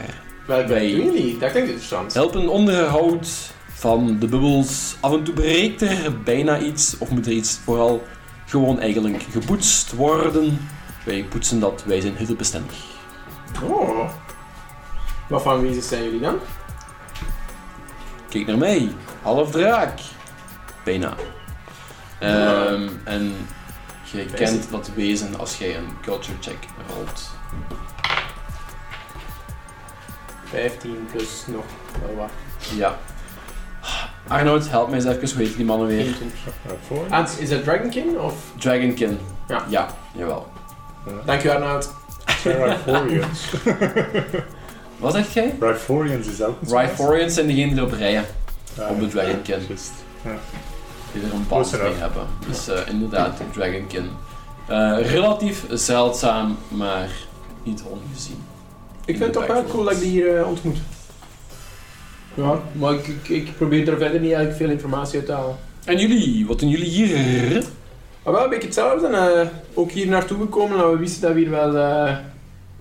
[0.49, 1.37] Wij- doen jullie?
[1.37, 2.13] Dat klinkt interessant.
[2.13, 4.95] Helpen onderhoud van de bubbels.
[4.99, 8.03] Af en toe breekt er bijna iets, of moet er iets vooral
[8.45, 10.67] gewoon eigenlijk gepoetst worden.
[11.05, 12.77] Wij poetsen dat, wij zijn hittebestendig.
[13.63, 14.09] Oh.
[15.29, 16.35] Wat van wezens zijn jullie dan?
[18.29, 18.89] Kijk naar mij,
[19.21, 19.99] half draak.
[20.83, 21.13] Bijna.
[22.19, 23.33] Ehm, en
[24.11, 26.57] jij kent dat wezen als jij een culture check
[26.95, 27.29] rolt.
[30.49, 31.63] 15 plus nog
[32.05, 32.29] wel wat.
[32.75, 32.97] Ja.
[34.27, 35.99] Arnoud, help mij eens even, hoe heet die mannen weer?
[35.99, 36.39] 21.
[36.45, 37.05] Ja, voor.
[37.09, 38.33] Ah, is het Dragonkin of?
[38.57, 39.19] Dragonkin.
[39.47, 39.63] Ja.
[39.69, 40.47] Ja, jawel.
[41.25, 41.89] Dank u Arnoud.
[42.25, 43.49] Het zijn Riforians.
[44.99, 45.55] Wat zeg jij?
[45.59, 46.55] Riforians is ook.
[46.67, 48.25] Riforians zijn degenen die op rijden,
[48.77, 49.59] Ja, op de Dragonkin.
[49.67, 49.91] juist.
[51.13, 52.27] die er een Close mee hebben.
[52.47, 54.09] Dus eh, inderdaad, Dragonkin.
[54.67, 57.09] Eh relatief zeldzaam, maar
[57.63, 58.43] niet ongezien.
[59.09, 60.77] Ik vind het toch wel cool dat ik die hier eh, ontmoet.
[62.33, 65.55] Ja, maar ik, ik, ik probeer er verder niet eigenlijk veel informatie uit te halen.
[65.85, 67.63] En jullie, wat doen jullie hier?
[68.23, 69.07] Maar wel een beetje hetzelfde.
[69.07, 72.15] eh, ook hier naartoe gekomen dat we wisten dat we hier wel eh,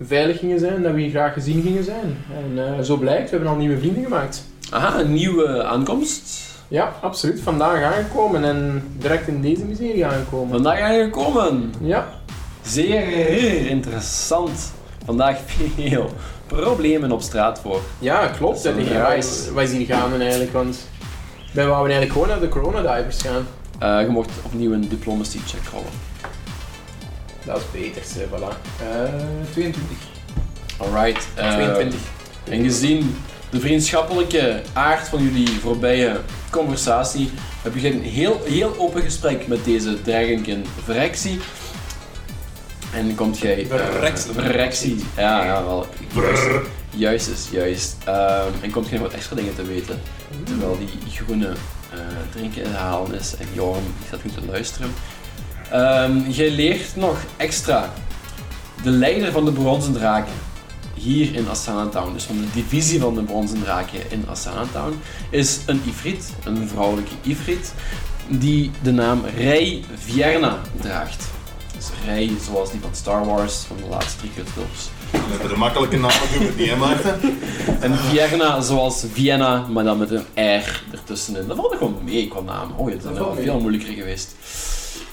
[0.01, 2.17] veilig gingen zijn, dat we hier graag gezien gingen zijn.
[2.35, 4.45] En eh, zo blijkt, we hebben al nieuwe vrienden gemaakt.
[4.69, 6.47] Aha, een nieuwe aankomst.
[6.67, 7.41] Ja, absoluut.
[7.41, 10.49] Vandaag aangekomen en direct in deze miserie aangekomen.
[10.49, 11.73] Vandaag aangekomen.
[11.81, 12.07] Ja,
[12.61, 14.71] Zeer interessant.
[15.09, 15.37] Vandaag
[15.75, 16.13] veel
[16.47, 17.81] problemen op straat voor.
[17.99, 18.63] ja klopt.
[18.63, 19.49] Dat is En een wij, reis.
[19.53, 20.77] wij zien gaan eigenlijk, want
[21.53, 23.47] wij wouden eigenlijk gewoon naar de coronadivers gaan.
[23.79, 25.91] Eh, je mocht opnieuw een diplomacy check rollen.
[27.45, 28.55] Dat is beter, eh, voilà.
[28.81, 29.13] Eh
[29.51, 29.97] 22.
[30.77, 31.27] Alright.
[31.35, 31.99] eh, 22.
[32.49, 33.15] En gezien
[33.49, 36.19] de vriendschappelijke aard van jullie voorbije
[36.49, 41.39] conversatie, heb je een heel, heel open gesprek met deze Dragonkin Verexie.
[42.93, 43.61] En komt jij...
[43.69, 44.33] eh, Verexie.
[44.33, 44.95] Verexie.
[45.17, 45.87] Ja, ja, wel.
[46.13, 46.61] Brrr.
[46.95, 47.95] Juist is, juist.
[48.05, 49.99] Ehm, en komt jij wat extra dingen te weten.
[50.43, 51.99] Terwijl die groene eh,
[52.31, 54.93] drinken in halen is en Jorm die staat nu te luisteren.
[55.71, 57.93] Ehm, jij leert nog extra.
[58.83, 60.33] De leider van de bronzen draken
[60.93, 64.99] hier in Asana Town, dus van de divisie van de bronzen draken in Asana Town,
[65.29, 67.73] is een Ifrit, een vrouwelijke Ifrit,
[68.27, 71.27] die de naam Rei Vierna draagt.
[72.05, 74.89] Rei zoals die van Star Wars, van de laatste drie kutfilms.
[75.11, 77.19] We hebben de makkelijke naam doen niet, hè Maarten?
[77.79, 80.25] En Vienna zoals Vienna, maar dan met een
[80.61, 81.47] R ertussenin.
[81.47, 82.71] Dat valt gewoon mee qua naam.
[82.75, 84.35] Oh, het is Dat wel veel moeilijker geweest.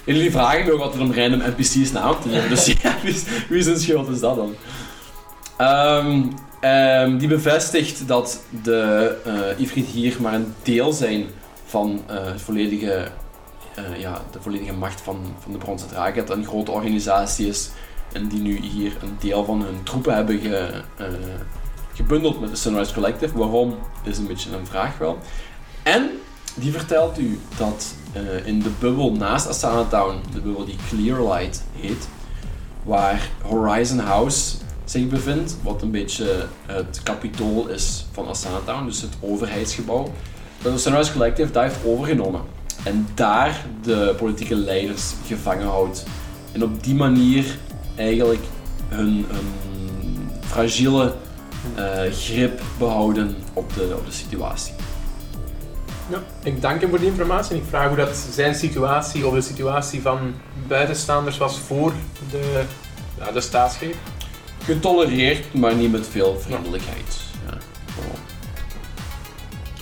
[0.04, 3.22] En jullie vragen me ook altijd om random NPC's naam te geven, dus ja, wie,
[3.48, 4.54] wie zijn schuld is dat dan?
[5.56, 6.22] Ehm,
[6.60, 11.26] ehm, die bevestigt dat de eh Ifrit hier maar een deel zijn
[11.66, 13.08] van eh, het volledige,
[13.76, 16.14] eh, ja, de volledige macht van, van de Bronzen Draak.
[16.14, 17.70] Dat een grote organisatie is
[18.12, 21.06] en die nu hier een deel van hun troepen hebben ge, eh,
[21.94, 23.38] gebundeld met de Sunrise Collective.
[23.38, 23.74] Waarom
[24.04, 25.18] is een beetje een vraag wel.
[25.82, 26.10] En
[26.54, 31.64] die vertelt u dat eh, in de bubbel naast Asana Town, de bubbel die Clearlight
[31.80, 32.08] heet,
[32.82, 39.00] waar Horizon House zich bevindt, wat een beetje het kapitool is van Asana Town, dus
[39.00, 40.12] het overheidsgebouw,
[40.62, 42.40] dat de Sunrise Collective daar heeft overgenomen.
[42.86, 46.04] En daar de politieke leiders gevangen houdt.
[46.52, 47.58] En op die manier
[47.96, 48.42] eigenlijk
[48.88, 51.14] hun, hun fragiele
[51.74, 54.74] eh, grip behouden op de, op de situatie.
[56.08, 59.34] Ja, ik dank hem voor die informatie en ik vraag hoe dat zijn situatie of
[59.34, 60.18] de situatie van
[60.66, 61.92] buitenstaanders was voor
[62.30, 62.62] de,
[63.18, 63.96] ja, de staatsgreep.
[64.64, 67.16] Getolereerd, maar niet met veel vriendelijkheid.
[67.48, 67.58] Ja.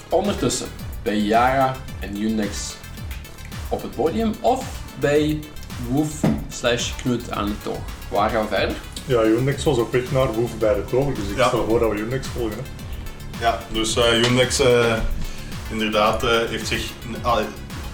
[0.08, 0.66] Ondertussen,
[1.02, 2.76] bij Yara en Unix
[3.74, 4.64] op het podium of
[5.00, 5.38] bij
[5.88, 7.78] Woef slash Knut aan het toog.
[8.08, 8.76] Waar gaan we verder?
[9.06, 11.46] Ja, Unix was op weg naar Woef bij de toren, dus ik Ja.
[11.48, 12.56] stel voor dat we Unix volgen.
[12.56, 13.44] Hè.
[13.44, 14.94] Ja, dus eh Unix eh,
[15.70, 16.90] inderdaad eh, heeft zich,
[17.22, 17.38] ah,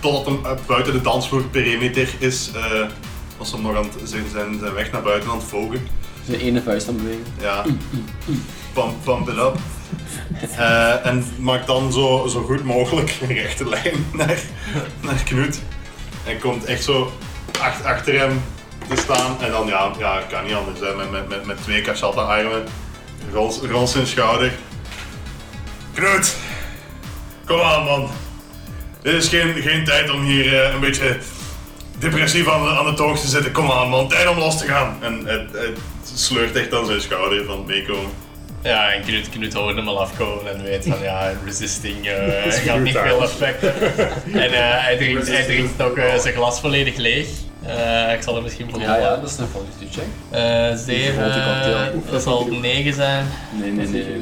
[0.00, 2.86] totdat hem buiten de dansvloerperimeter is, eh,
[3.38, 5.86] was hem nog aan het, zijn, zijn, zijn weg naar buiten aan het volgen.
[6.26, 7.24] Zijn ene vuist aan bewegen.
[7.40, 7.64] Ja,
[8.72, 9.56] pump, pump it up.
[10.56, 14.38] Eh, en maakt dan zo, zo goed mogelijk een rechte lijn naar,
[15.00, 15.62] naar Knut.
[16.24, 17.12] En komt echt zo
[17.60, 18.42] ach- achter hem
[18.88, 19.36] te staan.
[19.40, 22.64] En dan, ja, ja kan niet anders, hè, met, met, met, twee kachata armen.
[23.70, 24.52] Rolt zijn schouder.
[25.94, 26.36] Knut,
[27.46, 28.10] kom aan man.
[29.02, 31.18] Dit is geen, geen tijd om hier eh, een beetje
[31.98, 33.52] depressief aan de, aan de toog te zitten.
[33.52, 34.96] Kom aan man, tijd om los te gaan.
[35.00, 35.78] En het, het
[36.14, 38.19] sleurt echt aan zijn schouder van meekomen.
[38.62, 42.58] Ja, en Knut, Knut hoorde hem al afkomen en weet van ja, resisting eh, is
[42.58, 43.30] gaat niet veel uit.
[43.30, 44.08] effect hebben.
[44.42, 47.28] En eh, hij drinkt, hij drinkt nog eh, zijn glas volledig leeg.
[47.66, 50.04] Eh, ik zal hem misschien voor Ja, ja, dat is een fortitude check.
[50.30, 52.02] Eh, grote 7, cocktail.
[52.10, 53.26] dat zal 9 zijn.
[53.60, 54.04] Nee, nee, nee.
[54.04, 54.18] nee,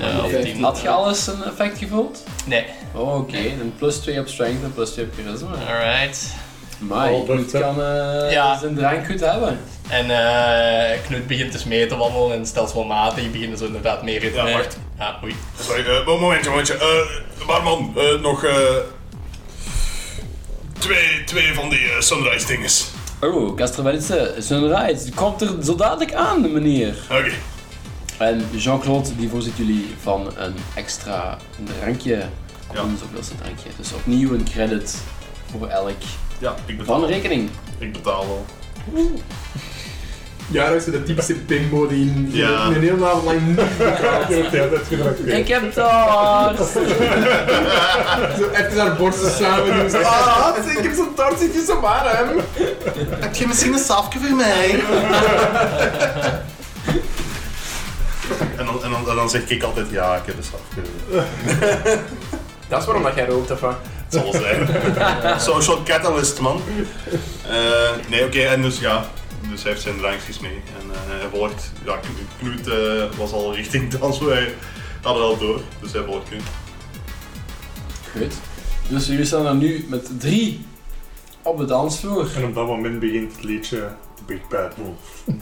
[0.55, 0.63] nee.
[0.63, 2.25] Had je alles een effect gevuld?
[2.47, 2.65] Nee,
[2.95, 3.37] Oh, oké.
[3.37, 5.49] Een plus 2 op strength en plus 2 op charisma.
[5.69, 6.35] alright.
[6.79, 8.59] Maar Albert, kan eh, Ja.
[8.59, 9.59] zijn drank goed hebben.
[9.89, 14.49] En eh Knut begint dus mee te wandelen en stelselmatig beginnen zo inderdaad meer ritme.
[14.49, 14.79] Ja, wacht.
[14.99, 15.35] Ja, oei.
[15.61, 16.75] Sorry, eh, momentje, momentje.
[16.75, 18.53] Eh barman, eh, nog eh,
[20.79, 22.87] twee, twee van die eh, sunrise dinges.
[23.21, 26.95] Oh, Castrovelitse, Sunrise, die komt er zo dadelijk aan, meneer.
[27.11, 27.31] Oké.
[28.19, 31.37] En Jean-Claude die voorziet jullie van een extra
[31.81, 32.17] drankje.
[32.75, 32.81] Ja.
[32.81, 33.69] Een zoveelste drankje.
[33.77, 35.03] Dus opnieuw een credit
[35.59, 35.93] voor elk
[36.39, 36.99] Ja, ik betaal.
[37.01, 37.51] van de rekening.
[37.79, 38.45] Ik betaal wel.
[40.51, 42.65] Ja, dat is de typische bimbo die in- Ja.
[42.67, 43.65] een hele avond lang niet de
[44.51, 45.27] hele tijd gedrukt.
[45.29, 46.73] Ik heb dorst!
[48.39, 49.91] zo even haar borsten samen doen.
[49.91, 52.29] Zo, Ah, ik heb zo'n tart, zit je zo warm.
[53.21, 54.81] Heb je misschien een safje voor mij?
[58.57, 60.83] en, dan, en, dan, en dan zeg ik altijd, ja, ik heb een safje.
[62.69, 63.77] Dat is waarom dat jij rookt, of wat?
[64.09, 65.41] Het zal wel zijn.
[65.51, 66.61] Social catalyst, man.
[67.49, 69.11] Eh, nee, oké, en dus ja.
[69.51, 70.53] Dus hij heeft zijn drankjes mee.
[70.53, 71.73] En eh, hij volgt.
[71.85, 72.01] Ja,
[72.39, 74.55] Knut eh, was al richting dans, wij
[75.03, 75.61] hadden al door.
[75.81, 76.43] Dus hij volgt Knut.
[78.13, 78.35] Goed.
[78.89, 80.67] Dus jullie staan er nu met drie
[81.43, 82.29] op de dansvloer.
[82.37, 83.89] En op dat moment begint het liedje
[84.29, 84.97] Big Bad Wolf.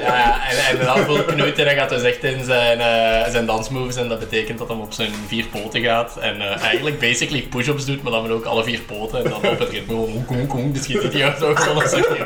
[0.00, 3.30] Ja, ja, en, en dan voelt Knut en dan gaat dus echt in zijn, eh,
[3.30, 6.98] zijn dansmoves en dat betekent dat hij op zijn vier poten gaat en eh, eigenlijk
[6.98, 9.94] basically push-ups doet, maar dan met ook alle vier poten en dan op het ritme
[9.94, 12.16] gewoon kom kom dus schiet hij uit ook van zijn En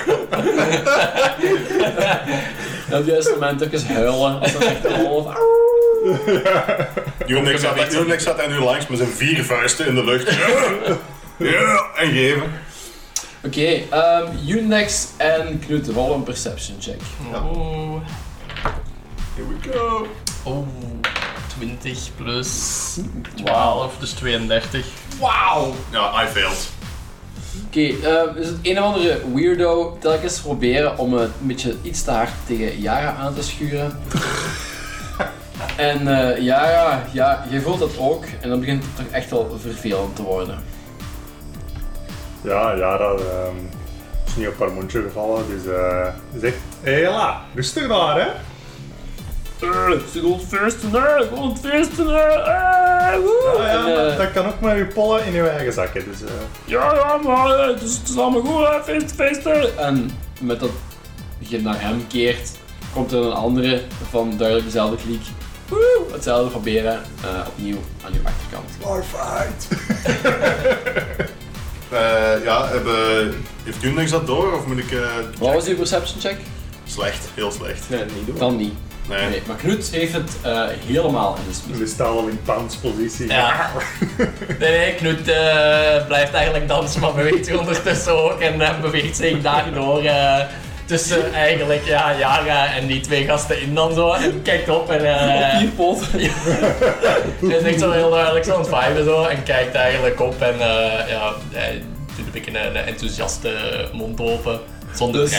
[2.99, 5.39] op het juiste moment ook eens huilen als dat echt een half...
[7.27, 7.93] Jonek zat,
[8.23, 10.31] zat nu langs met zijn vier vuisten in de lucht.
[11.37, 12.43] Ja, ja, en geven.
[13.45, 17.01] Oké, ehm Unix en Knut, rol een perception check.
[17.35, 18.03] Oeh,
[19.35, 20.07] Here we go.
[20.47, 20.67] oeh,
[21.59, 22.49] 20 plus
[23.35, 24.87] 12, dus 32.
[25.21, 25.75] Wauw!
[25.91, 26.69] Ja, I failed.
[27.67, 32.03] Oké, ehm, is het een of andere weirdo telkens proberen om het een beetje iets
[32.03, 33.99] te hard tegen Yara aan te schuren.
[35.77, 39.57] en eh Yara, ja, je voelt dat ook en dan begint het toch echt wel
[39.61, 40.63] vervelend te worden.
[42.43, 43.57] Ja, ja, dat ehm,
[44.27, 45.45] is niet op haar mondje gevallen.
[45.49, 47.09] Dus eh ze zegt, hé
[47.55, 48.27] rustig daar hè.
[49.67, 52.21] Eh, Ze wil feesten, hè, ik wil feesten, hè.
[52.29, 56.05] eh, eh, dat kan ook met je pollen in je eigen zakken.
[56.11, 56.29] Dus, eh,
[56.65, 59.79] Ja, ja, maar eh, het is, het is allemaal goed, hè, feesten, feesten.
[59.79, 60.71] En met dat
[61.39, 62.51] je naar hem keert,
[62.95, 65.23] komt er een andere van duidelijk dezelfde kliek.
[65.69, 68.69] Woe, hetzelfde proberen, eh, opnieuw aan je achterkant.
[68.83, 69.69] Bar fight!
[71.93, 73.35] Eh, ja, hebben,
[73.65, 74.91] heeft Jonek dat door of moet ik...
[74.93, 75.01] eh,
[75.39, 76.37] Wat was uw perception check?
[76.87, 77.89] Slecht, heel slecht.
[77.91, 78.39] Nee, niet doen.
[78.39, 78.73] Dan niet.
[79.09, 79.29] Nee.
[79.29, 81.79] Nee, maar Knut heeft het eh, helemaal in de spies.
[81.79, 83.29] We staan al in panspositie.
[83.29, 83.71] Ja.
[84.59, 89.41] Nee, nee, Knut eh, blijft eigenlijk dansen, maar beweegt zich ondertussen ook en beweegt zich
[89.43, 90.39] daardoor eh,
[90.85, 95.05] tussen eigenlijk ja, Yara en die twee gasten in dan zo en kijkt op en
[95.05, 96.07] eh, Vier poten.
[97.49, 100.41] hij is echt zo heel duidelijk zo aan het viben zo en kijkt eigenlijk op
[100.41, 101.83] en eh, ja, hij
[102.17, 103.53] doet een beetje een, een enthousiaste
[103.93, 104.61] mond open,
[104.95, 105.31] zonder Dus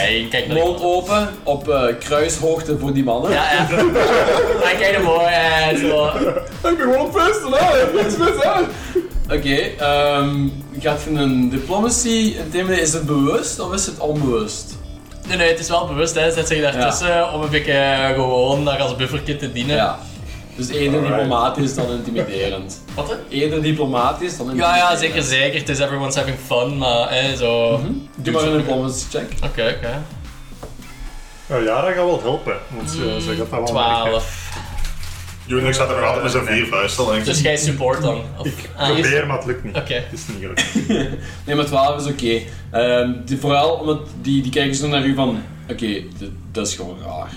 [0.48, 3.32] naar Mond open, op eh, kruishoogte voor die mannen.
[3.32, 3.68] Ja, ja.
[4.68, 6.06] Hij kijkt ervoor en zo.
[6.06, 8.00] Ik ben gewoon op feesten, hè.
[8.02, 8.66] Het is best aan.
[9.32, 10.48] Oké, ehm,
[10.80, 12.36] gaat je een diplomacy
[12.68, 14.82] is het bewust of is het onbewust?
[15.28, 16.32] Nee, nee, het is wel bewust, hè.
[16.32, 19.76] Zet zich daartussen om een beetje eh, gewoon daar als bufferkit te dienen.
[19.76, 20.00] Ja.
[20.56, 21.16] Dus eerder Alright.
[21.22, 22.82] diplomatisch dan intimiderend.
[22.96, 23.16] Wat hè?
[23.30, 24.92] Eerder diplomatisch dan Ja, intimiderend.
[24.92, 25.60] ja, zeker, zeker.
[25.60, 27.78] Het is everyone's having fun, maar hè, zo...
[27.78, 27.92] Mhm.
[28.16, 29.32] Doe maar een diplomacy check.
[29.44, 30.02] Oké, oké.
[31.48, 32.56] Nou, ja, dat gaat wel helpen.
[32.70, 34.10] Want ze, ze gaat dat wel merken.
[34.10, 34.52] 12.
[35.48, 37.24] Unix staat er nog altijd met zijn vier vuisten.
[37.26, 38.22] Dus jij support dan?
[38.38, 39.76] Of- Ik Ah, probeer, maar het lukt niet.
[39.76, 39.94] Oké.
[39.94, 40.64] Het is niet gelukt.
[41.46, 42.40] Nee, maar 12 is oké.
[42.72, 45.42] Ehm, vooral omdat die, die kijken zo naar u van,
[45.72, 46.02] oké,
[46.52, 47.30] dat is gewoon raar.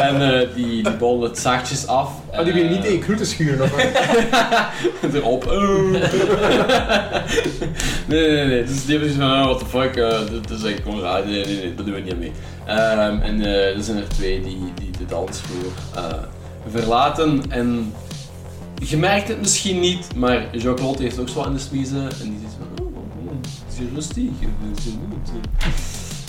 [0.08, 2.10] en eh, die, die bollen het zachtjes af.
[2.32, 5.14] Ah, die wil en, niet eh, tegen groeten schuren of wat?
[5.14, 5.44] erop.
[8.06, 8.64] nee, nee, nee.
[8.64, 11.00] Dus die hebben zoiets van, oh, what the fuck, eh, dit dit is echt gewoon
[11.00, 11.26] raar.
[11.26, 12.32] Nee, nee, nee, dat doen we niet aan mee.
[12.66, 16.02] Ehm, en eh, er zijn er twee die, die de dansvloer eh,
[16.68, 17.42] verlaten.
[17.48, 17.92] En
[18.82, 22.02] je merkt het misschien niet, maar Jacques-Claude heeft ook zo aan de smiezen.
[22.02, 24.24] En die zegt van, oh, oh, het is hier rustig.
[24.68, 25.40] het is goed.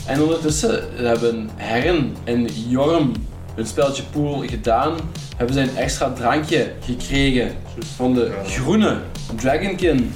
[0.06, 3.12] En ondertussen hebben Herren en Jorm
[3.56, 4.98] hun spelletje pool gedaan.
[5.38, 7.56] Hebben zij een extra drankje gekregen
[7.96, 9.00] van de groene
[9.36, 10.14] Dragonkin.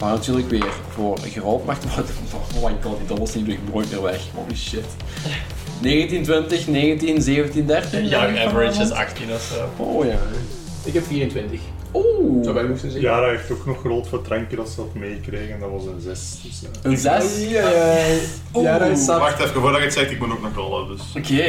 [0.00, 2.14] Maar natuurlijk weer voor gerold mag worden.
[2.56, 4.20] Oh my god, die doe ik nooit meer weg.
[4.34, 4.86] Holy shit.
[5.80, 8.08] 19, 20, 19, 17, 13.
[8.08, 9.82] Young average is 18 of zo.
[9.82, 10.18] Oh ja.
[10.84, 11.60] Ik heb 24.
[11.94, 12.42] Oeh.
[12.42, 13.10] Zou wij moesten zeggen.
[13.10, 15.60] Jara heeft ook nog gerold voor drankje dat ze had meegekregen.
[15.60, 16.38] Dat was een 6.
[16.42, 17.48] Dus, eh, Een 6?
[17.50, 17.96] Ja, ja,
[18.54, 18.64] Oeh.
[18.64, 18.78] ja.
[18.78, 19.18] dat is zat.
[19.20, 20.88] Wacht even, voordat je het zegt, ik moet ook nog rollen.
[20.96, 21.02] Dus.
[21.16, 21.48] Oké.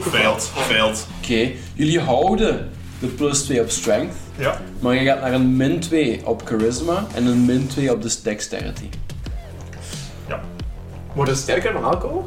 [0.00, 1.06] Failed, failed.
[1.22, 1.50] Oké.
[1.74, 4.16] Jullie houden de plus 2 op strength.
[4.38, 4.60] ja.
[4.80, 8.16] Maar je gaat naar een min 2 op charisma en een min 2 op de
[8.22, 8.88] dexterity.
[11.14, 12.24] Wordt het sterker dan alcohol?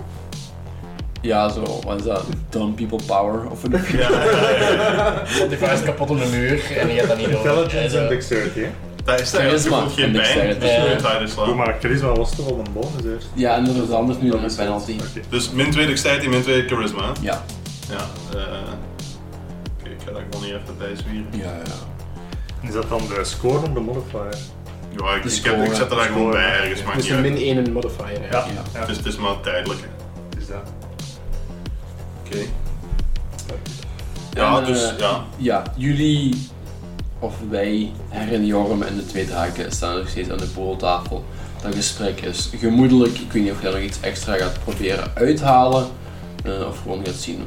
[1.22, 2.24] Ja, zo, wat is dat?
[2.49, 3.72] Dumb people power of een.
[5.39, 7.38] Want die vuist kapot op de muur en je gaat dat niet door.
[7.45, 8.70] Intelligence En, en dexterity, hè?
[9.05, 10.13] Dat is Charisma geen en pijn.
[10.13, 10.59] dexterity.
[10.59, 10.84] Dus Ja.
[10.84, 11.55] je moet daar dus Doe slaan.
[11.57, 13.28] maar, charisma was toch wel een bonus eerst?
[13.34, 14.95] Ja, en er is anders nu Dat een is penalty.
[15.30, 17.01] Dus min 2 dexterity, min 2 charisma.
[17.03, 17.11] hè?
[17.22, 17.43] Ja.
[17.89, 17.95] Ja.
[18.39, 18.41] eh
[19.80, 21.26] Oké, ik ga dat gewoon niet even bijzwieren.
[21.32, 22.68] Ja, ja.
[22.68, 24.38] Is dat dan de score of de modifier?
[24.97, 27.13] Ja, ik, De ik, heb, ik zet er daar gewoon bij ergens, maakt Dus niet
[27.15, 28.05] een min 1 modifier.
[28.22, 28.38] hè.
[28.38, 28.45] Ja.
[28.53, 28.61] Ja.
[28.80, 28.86] ja.
[28.86, 29.80] Dus het is maar tijdelijk.
[29.82, 29.88] hè.
[30.39, 30.72] Is dat.
[32.32, 32.38] Oké.
[34.34, 35.23] Ja, En, dus eh, ja.
[35.38, 36.47] Ja, jullie,
[37.19, 41.23] of wij, Herren Jorm en de twee draken staan nog steeds aan de pooltafel.
[41.63, 43.17] Dat gesprek is gemoedelijk.
[43.17, 45.88] Ik weet niet of jij nog iets extra gaat proberen uithalen.
[46.43, 47.43] eh, of gewoon gaat zien.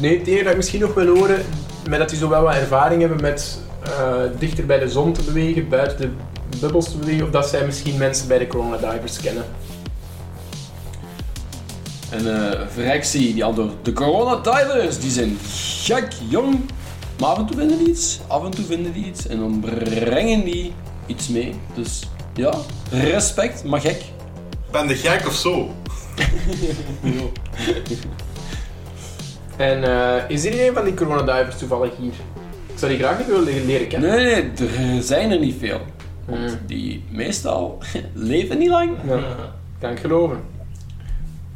[0.00, 1.42] Nee, het enige dat ik misschien nog wil horen,
[1.88, 5.22] met dat die zo wel wat ervaring hebben met eh, dichter bij de zon te
[5.22, 6.16] bewegen, buiten
[6.50, 9.44] de bubbels te bewegen, of dat zij misschien mensen bij de Corona Divers kennen.
[12.14, 15.38] En eh Vrexie die antwoordt, de Corona Divers, die zijn
[15.82, 16.60] gek jong,
[17.20, 19.60] maar af en toe vinden die iets, af en toe vinden die iets en dan
[19.60, 20.72] brengen die
[21.06, 21.54] iets mee.
[21.74, 22.02] Dus
[22.34, 22.54] ja,
[22.90, 24.02] respect, maar gek.
[24.70, 25.68] Ben de gek of zo?
[29.56, 32.12] En eh, is er een van die Corona Divers toevallig hier?
[32.72, 34.10] Ik zou die graag nog willen leren- leren kennen.
[34.10, 35.80] Nee, nee, er zijn er niet veel.
[36.26, 36.58] Want Hmm.
[36.66, 37.78] die meestal
[38.12, 38.90] leven niet lang.
[39.06, 39.18] Ja,
[39.80, 40.40] kan ik geloven.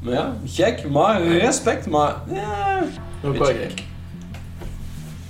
[0.01, 2.83] Maar ja, gek, maar respect, maar ja,
[3.25, 3.83] Ook wel gek.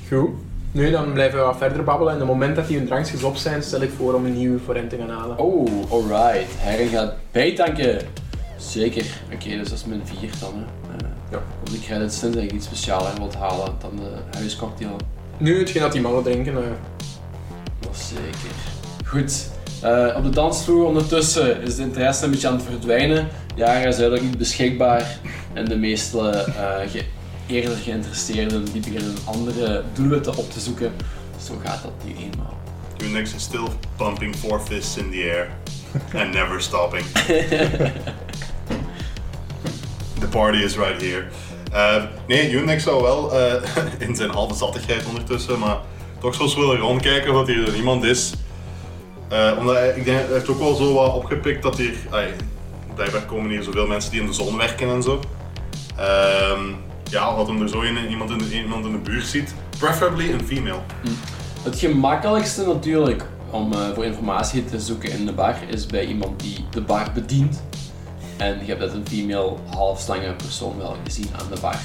[0.08, 0.30] Goed.
[0.72, 2.14] Nu, dan blijven we wat verder babbelen.
[2.14, 4.36] En op het moment dat die hun drankjes op zijn, stel ik voor om een
[4.36, 5.38] nieuwe voor hen te gaan halen.
[5.38, 6.46] Oh, alright.
[6.56, 7.98] Herren gaat bijtanken.
[8.56, 9.04] Zeker.
[9.32, 10.52] Oké, dus dat is min 4 dan.
[10.54, 10.96] Hè.
[10.96, 11.36] Eh, Ja.
[11.60, 14.96] Op de credits tenzij je iets specialer wilt halen dan de huiscocktail.
[15.36, 16.62] Nu, hetgeen dat die mannen drinken, eh,
[17.80, 18.56] Dat zeker.
[19.04, 19.48] Goed.
[19.82, 23.28] Eh, op de dansvloer ondertussen is de interesse een beetje aan het verdwijnen.
[23.54, 25.18] Jara is duidelijk niet beschikbaar.
[25.52, 27.04] En de meeste eh, ge-
[27.46, 30.92] eerder geïnteresseerden die beginnen andere doelwitten op te zoeken.
[31.46, 32.56] Zo gaat dat nu eenmaal.
[33.02, 35.48] Unix is still pumping four fists in the air.
[36.22, 37.04] and never stopping.
[40.20, 41.24] The party is right here.
[41.72, 43.62] Eh, nee, Unix zou wel eh,
[44.08, 45.76] in zijn halve zattigheid ondertussen, maar
[46.20, 48.32] toch zo eens willen rondkijken of hier iemand is.
[49.28, 52.32] Eh, omdat hij, ik denk, hij heeft ook wel zo wat opgepikt dat hier, ai,
[52.94, 55.20] blijkbaar komen hier zoveel mensen die in de zon werken en zo.
[55.96, 56.62] Ehm,
[57.10, 59.54] ja, wat hem er zo in, iemand, in de, iemand in de buurt ziet.
[59.78, 60.80] Preferably een female.
[61.62, 66.40] Het gemakkelijkste natuurlijk om eh, voor informatie te zoeken in de bar is bij iemand
[66.40, 67.62] die de bar bedient.
[68.36, 71.78] En je hebt dat een female halfslange persoon wel gezien aan de bar.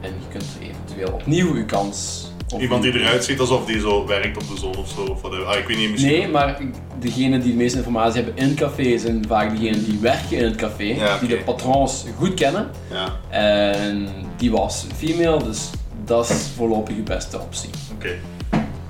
[0.00, 2.30] En je kunt eventueel opnieuw je kans.
[2.60, 5.00] Iemand die eruit ziet alsof die zo werkt op de zon of zo.
[5.00, 5.46] Of whatever.
[5.46, 6.12] ah, ik weet niet, misschien.
[6.12, 6.58] Nee, maar
[6.98, 10.44] degenen die de meeste informatie hebben in het café zijn vaak degenen die werken in
[10.44, 12.70] het café, Ja, die de patrons goed kennen.
[12.90, 15.70] Ja, En die was female, dus
[16.04, 17.70] dat is voorlopig je beste optie.
[17.94, 18.08] oké.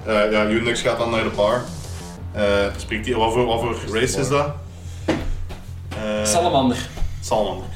[0.07, 1.65] Eh, ja, Unix gaat dan naar de bar.
[2.33, 2.43] Eh
[2.77, 4.55] spreekt hij, wat voor, wat voor race is dat?
[5.89, 6.89] Eh, Salamander.
[7.21, 7.67] Salamander.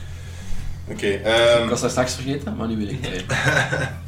[0.91, 3.25] Oké, Ik ehm was dat straks vergeten, maar nu weet ik het.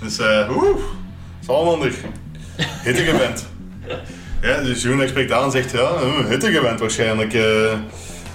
[0.00, 0.76] dus eh, oeh,
[1.46, 1.92] Salamander.
[2.84, 3.46] Hittige bent.
[4.42, 7.32] Ja, dus Unix spreekt aan en zegt, ja, eh, hittige bent waarschijnlijk.
[7.34, 7.72] eh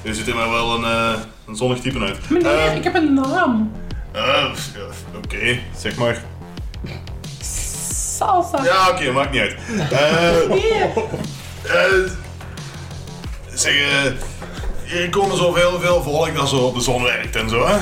[0.01, 2.29] je ziet er maar wel een, eh, een zonnig type uit.
[2.29, 3.71] Meneer, Ehm, ik heb een naam.
[4.11, 6.23] Eh, Eh, ja, oké, zeg maar.
[8.17, 8.63] Salsa.
[8.63, 9.55] Ja, oké, maakt niet uit.
[9.91, 10.35] Eh,
[11.63, 12.09] eh,
[13.53, 14.11] zeg, eh,
[14.85, 17.77] hier komen zoveel veel volk dat zo op de zon werkt en zo, hè?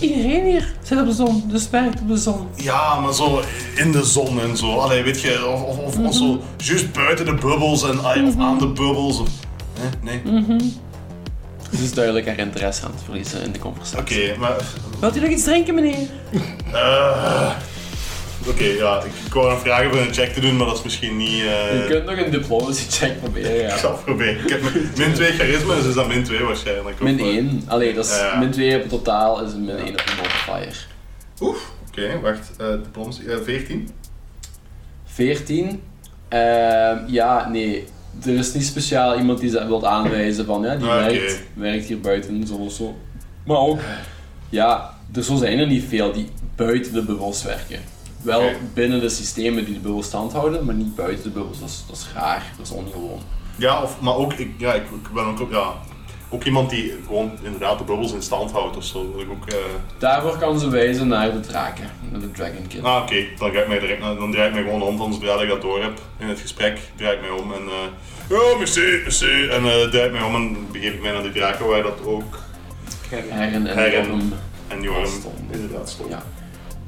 [0.00, 2.48] Iedereen hier zit op de zon, dus werkt op de zon.
[2.54, 3.40] Ja, maar zo
[3.76, 4.72] in de zon en zo.
[4.78, 8.58] Allee, weet je, of, of, of, of zo juist buiten de bubbels en of aan
[8.58, 9.18] de bubbels.
[9.20, 9.28] Of,
[10.02, 10.76] nee, nee.
[11.76, 14.30] Ze is duidelijk haar interesse aan het verliezen in de conversatie.
[14.30, 14.56] Oké, maar.
[15.00, 15.96] Wilt u nog iets drinken, meneer?
[16.72, 17.50] eh,
[18.46, 20.82] Oké, ja, ik, ik wou een vragen voor een check te doen, maar dat is
[20.82, 21.42] misschien niet.
[21.42, 23.76] eh, Je kunt nog een diplomacy check proberen, Ik ja.
[23.78, 24.42] zal het proberen.
[24.44, 27.00] Ik heb min- min 2 charisma, dus is dat min 2 waarschijnlijk.
[27.00, 27.62] Min Of, eh, 1.
[27.66, 28.38] Allee, dat is Ja.
[28.38, 30.86] min 2 op totaal is een min 1 op de modifier.
[31.40, 32.50] Oef, oké, wacht.
[32.58, 33.88] eh diplomacy, eh, 14?
[35.04, 35.82] 14.
[36.28, 37.84] Ehm, ja, nee.
[38.24, 41.84] Er is niet speciaal iemand die ze wilt aanwijzen van ja, die Ah, werkt, werkt
[41.84, 42.96] hier buiten, zo of zo.
[43.46, 43.80] Maar ook,
[44.48, 47.80] ja, er zo zijn er niet veel die buiten de bubbels werken.
[48.22, 51.60] Wel binnen de systemen die de bubbels stand houden, maar niet buiten de bubbels.
[51.60, 53.20] Dat is, dat is raar, dat is ongewoon.
[53.56, 55.72] Ja, of, maar ook, ik, ja, ik, ik ben ook, ja,
[56.30, 59.12] ook iemand die gewoon inderdaad de bubbels in stand houdt of zo.
[59.12, 59.56] Dat ik ook, eh,
[59.98, 62.82] Daarvoor kan ze wijzen naar de draken, naar de Dragon Kid.
[62.82, 65.40] Ah, oké, dan, ga ik mij direct, dan draai ik mij gewoon om, dan zodra
[65.40, 67.62] ik dat door heb in het gesprek, draai ik mij om en
[68.30, 71.22] eh oh, merci, merci, en eh draai ik mij om en begeef ik mij naar
[71.22, 72.38] die draken waar dat ook
[73.08, 74.32] Herren en
[74.68, 75.44] en Jorm Stonden.
[75.50, 76.10] inderdaad stond.
[76.10, 76.22] Ja.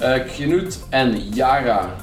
[0.00, 1.94] Eh Knut en Yara,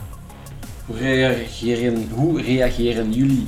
[0.86, 3.48] hoe reageren, hoe reageren jullie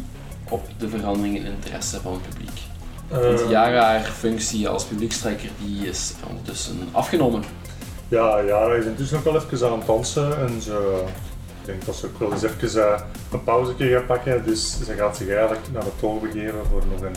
[0.50, 2.60] op de verandering in interesse van het publiek?
[3.08, 7.44] Want Eh, Yara, haar functie als publiekstrekker, die is ondertussen afgenomen.
[8.08, 11.04] Ja, Jara is intussen ook wel even aan het dansen en ze,
[11.60, 14.94] ik denk dat ze ook wel eens even eh, een pauze gaat pakken, dus ze
[14.94, 17.16] gaat zich eigenlijk naar de toog begeven voor nog een...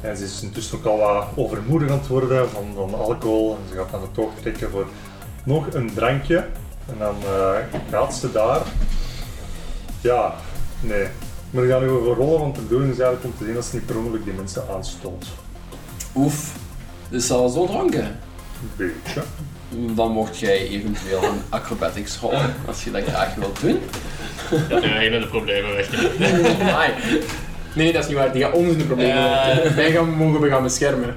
[0.00, 3.68] en ze is intussen ook al wat overmoedig aan het worden van, van alcohol en
[3.68, 4.86] ze gaat naar de toog trekken voor
[5.46, 6.36] nog een drankje
[6.88, 7.50] en dan eh,
[7.90, 8.60] gaat ze daar...
[10.00, 10.34] Ja,
[10.80, 11.06] nee.
[11.50, 13.64] Maar we gaan nu over rollen, want de bedoeling is eigenlijk om te zien dat
[13.64, 15.26] ze niet per ongeluk die mensen aanstoot.
[16.14, 16.52] Oef,
[17.10, 18.04] is ze al zo dronken?
[18.04, 19.22] Een beetje.
[19.94, 23.78] Dan mocht jij eventueel een acrobatics rollen, als je dat graag wilt doen.
[24.50, 25.88] Ja, die beginnen de problemen weg.
[27.76, 28.32] Nee, nee, dat is niet waar.
[28.32, 29.46] Die gaat ons in de problemen Ja.
[29.46, 29.76] werken.
[29.76, 31.16] Wij gaan, mogen we gaan beschermen.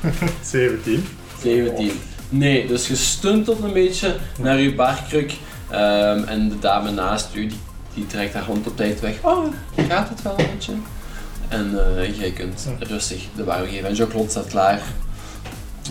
[0.42, 1.06] 17.
[1.42, 2.00] 17.
[2.28, 5.36] Nee, dus je stuntelt een beetje naar je barkruk
[5.70, 7.58] ehm, en de dame naast u die,
[7.94, 9.22] die trekt haar hand op tijd weg.
[9.22, 9.46] Oh,
[9.88, 10.72] gaat het wel een beetje?
[11.48, 13.88] En eh, jij kunt rustig de waar geven.
[13.88, 14.82] En Jacques staat klaar.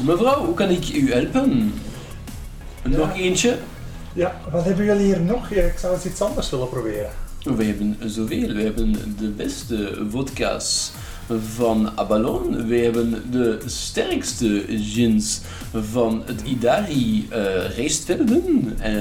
[0.06, 1.74] Mevrouw, hoe kan ik u helpen?
[2.84, 3.58] Nog eentje?
[4.14, 5.50] Ja, wat hebben jullie hier nog?
[5.50, 7.10] Ik zou eens iets anders willen proberen.
[7.44, 8.54] We hebben zoveel.
[8.54, 10.92] We hebben de beste vodka's
[11.56, 12.68] van Abalon.
[12.68, 15.42] We hebben de sterkste gins
[15.92, 17.38] van het Idari uh,
[17.78, 18.74] rijstvelden.
[18.80, 18.92] Eh,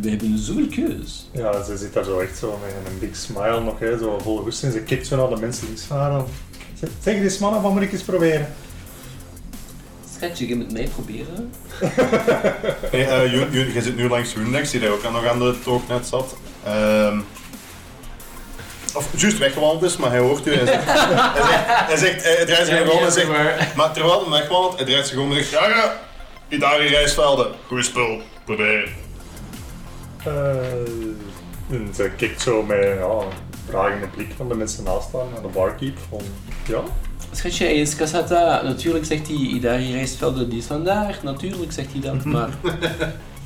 [0.00, 1.28] we hebben zoveel keus.
[1.32, 4.36] Ja, ze zit daar zo echt zo met een big smile nog, hè, zo vol
[4.38, 4.72] goesting.
[4.72, 6.12] Ze kijkt zo naar de mensen links van haar.
[6.18, 6.24] en
[6.78, 8.46] zegt, Zeg eens mannen, wat moet ik eens proberen?
[10.16, 11.50] Schatje, je moet mij proberen.
[12.90, 15.54] Hey, eh, Ju- Ju- jij zit nu langs Windex, die daar ook nog aan de
[15.64, 16.36] toog net zat.
[16.64, 17.18] Ehm,
[18.94, 20.54] of juist weggewandeld is, maar hij hoort u.
[20.54, 23.28] Hij zegt, hij, zegt, hij, zegt, hij draait zich om en zegt,
[23.76, 26.00] maar terwijl hij wegwandelt, hij draait zich om en zegt, ja ja,
[26.48, 28.92] Idari Rijsvelden, goeie spul, probeer.
[30.24, 30.34] Eh,
[31.70, 33.32] en ze kijkt zo met ja, een
[33.68, 35.98] vragende blik van de mensen naast haar naar de barkeep.
[36.10, 36.20] Van,
[36.66, 36.80] ja,
[37.36, 38.62] Schatje, hij is cassetta.
[38.62, 41.22] Natuurlijk zegt hij Idari rijstvelden, die is vandaag.
[41.22, 42.48] Natuurlijk zegt hij dat, maar...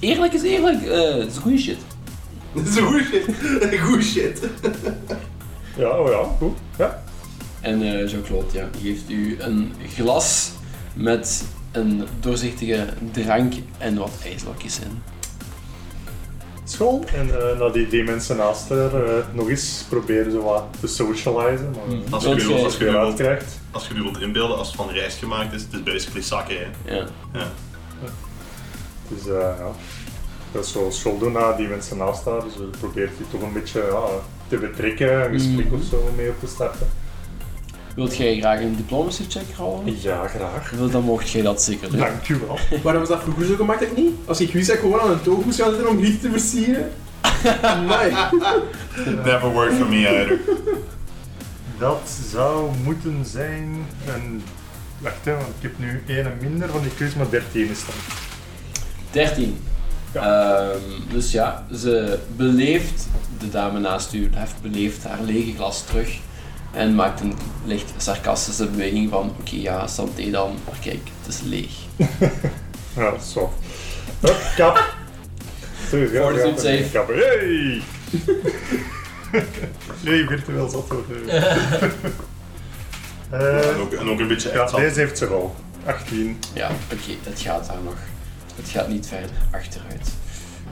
[0.00, 1.78] Eerlijk is eerlijk, eh, het is goede shit.
[2.52, 3.24] Dat is een goeie shit.
[3.80, 4.40] Goeie shit.
[5.78, 6.58] Ja, oh ja, goed.
[6.78, 7.02] Ja.
[7.60, 10.50] En eh Jean-Claude ja, geeft u een glas
[10.94, 15.02] met een doorzichtige drank en wat ijslokjes in.
[16.64, 17.04] School.
[17.14, 20.86] En eh naar die, die mensen naast haar eh, nog eens proberen zo wat te
[20.86, 21.70] socializen.
[21.70, 22.02] Maar Hmm.
[22.10, 23.60] Als je, nu, als, je wilt, uitkrijgt.
[23.70, 26.56] als je nu wilt inbeelden, als het van rijst gemaakt is, het is basically zakken.
[26.56, 26.94] Hè.
[26.94, 27.06] Ja.
[27.32, 27.46] Ja.
[29.08, 29.70] Dus eh, ja,
[30.52, 32.42] dat is zo school doen naar die mensen naast haar.
[32.42, 34.04] Dus probeert die toch een beetje ja,
[34.48, 35.74] te betrekken, een gesprek Mhm.
[35.74, 36.86] of zo mee op te starten.
[37.94, 40.00] Wilt jij graag een diplomacy check rollen?
[40.00, 40.70] Ja, graag.
[40.70, 41.98] Wel, dan mocht jij dat zeker doen.
[41.98, 42.58] Dank u wel.
[42.82, 44.10] Waarom is dat vroeger zo gemakkelijk niet?
[44.24, 46.30] Als ik wist dat ik gewoon aan een toog moest gaan zitten om licht te
[46.30, 46.90] versieren.
[47.86, 48.12] Nee.
[49.24, 50.38] Never worked for me either.
[51.78, 54.42] Dat zou moeten zijn een...
[54.98, 57.94] Wacht hè, want ik heb nu één minder van die keus, maar 13 is dan.
[59.10, 59.58] 13.
[60.12, 60.78] Ehm,
[61.12, 66.18] dus ja, ze beleeft, de dame naast u heft beleefd haar lege glas terug
[66.72, 67.34] en maakt een
[67.64, 71.70] licht sarcastische beweging van oké ja, santé dan, maar kijk, het is leeg.
[72.96, 73.52] Ja, dat is zo.
[74.20, 74.76] Hup, kap.
[75.90, 76.90] Ja, Fortitude.
[76.92, 77.16] Kappen.
[77.16, 77.82] Hey!
[80.04, 80.84] Nee, virtueel zat.
[81.28, 81.42] Eh,
[83.30, 85.54] En ook, en ook een beetje echt deze heeft ze wel.
[85.86, 86.38] 18.
[86.54, 87.96] Ja, oké, het gaat daar nog.
[88.58, 90.10] Het gaat niet verder achteruit.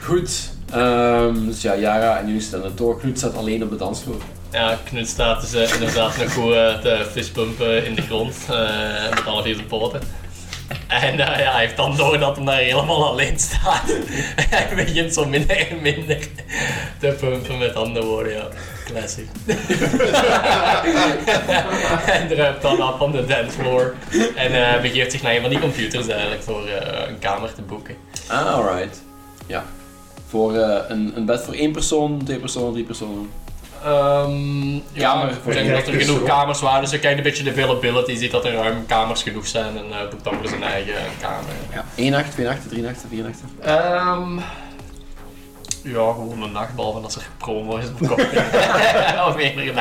[0.01, 0.51] Goed.
[0.73, 2.99] ehm, dus ja, Yara en jullie staan er door.
[2.99, 4.23] Knut staat alleen op de dansvloer.
[4.51, 9.11] Ja, Knut staat dus eh, inderdaad nog goed eh, te fistpumpen in de grond eh,
[9.11, 10.01] met alle vier zijn poten.
[10.87, 13.83] En ja, hij heeft dan door dat hij daar helemaal alleen staat.
[14.51, 16.19] hij begint zo minder en minder
[16.99, 18.49] te pumpen met andere woorden, ja.
[18.87, 19.29] Classic.
[22.21, 23.95] en druipt dan af van de dancefloor.
[24.35, 27.63] En eh, begeeft zich naar een van die computers eigenlijk voor eh, een kamer te
[27.63, 27.97] boeken.
[28.29, 29.03] Ah, alright.
[29.47, 29.65] Ja.
[30.29, 33.31] Voor eh, een, een bed voor één persoon, twee personen, drie personen.
[33.85, 37.25] Ehm ja, Kamer ik voor denk dat er genoeg kamers waren, dus je kijkt een
[37.25, 40.49] beetje de availability, ziet dat er ruim kamers genoeg zijn en eh boekt dan voor
[40.49, 41.51] zijn eigen kamer.
[41.73, 41.85] Ja.
[41.97, 43.49] Eén nacht, twee nachten, drie nachten, vier nachten.
[43.63, 44.39] Ehm
[45.87, 48.19] ja, gewoon een nacht, behalve als er promo is op kop.
[49.29, 49.81] of meerdere.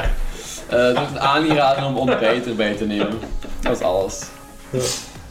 [0.70, 3.20] Eh het wordt aanraden om ontbijt erbij te nemen.
[3.62, 4.22] Dat is alles.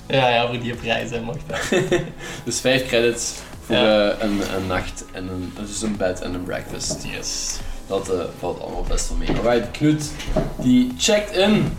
[0.07, 1.81] Ja, ja, voor die prijs hè, mag dat.
[2.45, 3.33] Dus vijf credits
[3.66, 4.11] voor Ja.
[4.11, 7.05] eh, een, een nacht en een, dus een bed en een breakfast.
[7.16, 7.57] Yes.
[7.87, 9.29] Dat eh, valt allemaal best wel mee.
[9.29, 10.12] Alright, Knut
[10.57, 11.77] die checkt in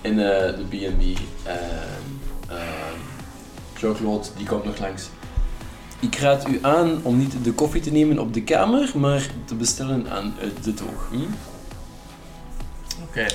[0.00, 1.18] in eh, de B&B.
[1.46, 1.56] Ehm
[2.48, 2.98] ehm,
[3.80, 5.08] Jean-Claude die komt nog langs.
[6.00, 9.54] Ik raad u aan om niet de koffie te nemen op de kamer, maar te
[9.54, 11.08] bestellen aan de toog.
[11.10, 11.16] Hm?
[13.02, 13.26] Oké,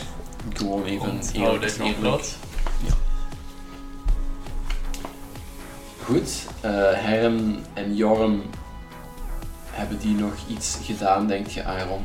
[0.53, 1.61] Gewoon even eerlijk.
[1.61, 2.35] dit nog wat.
[6.03, 8.41] Goed, eh Herm en Jorm
[9.71, 12.01] hebben die nog iets gedaan, denk je Aaron,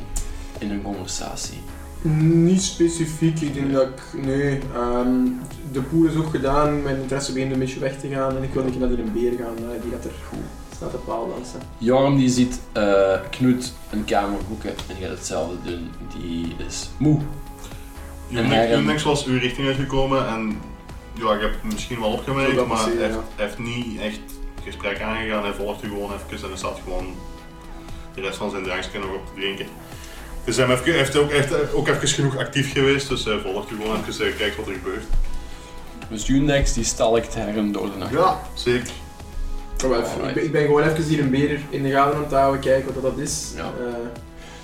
[0.58, 1.60] in hun conversatie?
[2.02, 5.24] Niet specifiek, ik denk dat ik, nee, ehm,
[5.72, 8.52] de pool is ook gedaan, mijn interesse begint een beetje weg te gaan en ik
[8.52, 10.38] wil een keer naar die beer gaan, eh, die gaat er goed
[10.80, 11.60] staat op paal dansen.
[11.78, 15.90] Jorm die ziet eh, Knut een kamer boeken en die gaat hetzelfde doen.
[16.18, 17.20] Die is moe.
[18.30, 20.60] Unix was uw richting uitgekomen en
[21.12, 24.20] ja, ik heb het misschien wel opgemerkt, maar hij passeren, heeft, hij heeft niet echt
[24.64, 25.42] gesprek aangegaan.
[25.42, 27.06] Hij volgt u gewoon even en hij staat gewoon
[28.14, 29.66] de rest van zijn drankje nog op te drinken.
[30.44, 33.96] Dus hij heeft, ook, echt, ook even genoeg actief geweest, dus hij volgt u gewoon
[34.08, 35.04] even en kijkt wat er gebeurt.
[36.08, 38.12] Dus Undex die stalkt Herm door de nacht.
[38.12, 38.90] Ja, zeker.
[39.80, 40.28] Maar wel, Alright.
[40.28, 42.60] ik, ben, ik ben gewoon even hier een beer in de gaten aan het houden,
[42.60, 43.52] kijken wat dat is.
[43.56, 43.62] Ja.
[43.62, 43.94] Eh,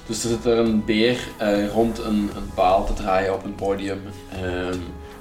[0.07, 3.55] Dus er zit er een beer eh, rond een, een paal te draaien op een
[3.55, 4.01] podium.
[4.33, 4.79] Ehm,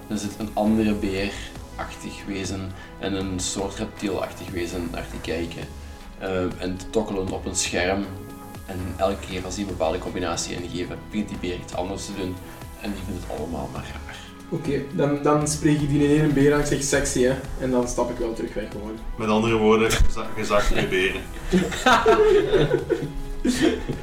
[0.08, 5.64] er zit een andere beerachtig wezen en een soort reptielachtig wezen naar te kijken.
[6.20, 8.06] Ehm, en te tokkelen op een scherm.
[8.66, 12.12] En elke keer als die een bepaalde combinatie ingeven, begint die beer iets anders te
[12.18, 12.36] doen.
[12.82, 14.16] En die vindt het allemaal maar raar.
[14.50, 17.72] Oké, dan, dan spreek ik die in één beer aan, ik zeg sexy hè, en
[17.72, 18.98] dan stap ik wel terug weg gewoon.
[19.18, 21.22] Met andere woorden, geza- gezakt bij beren.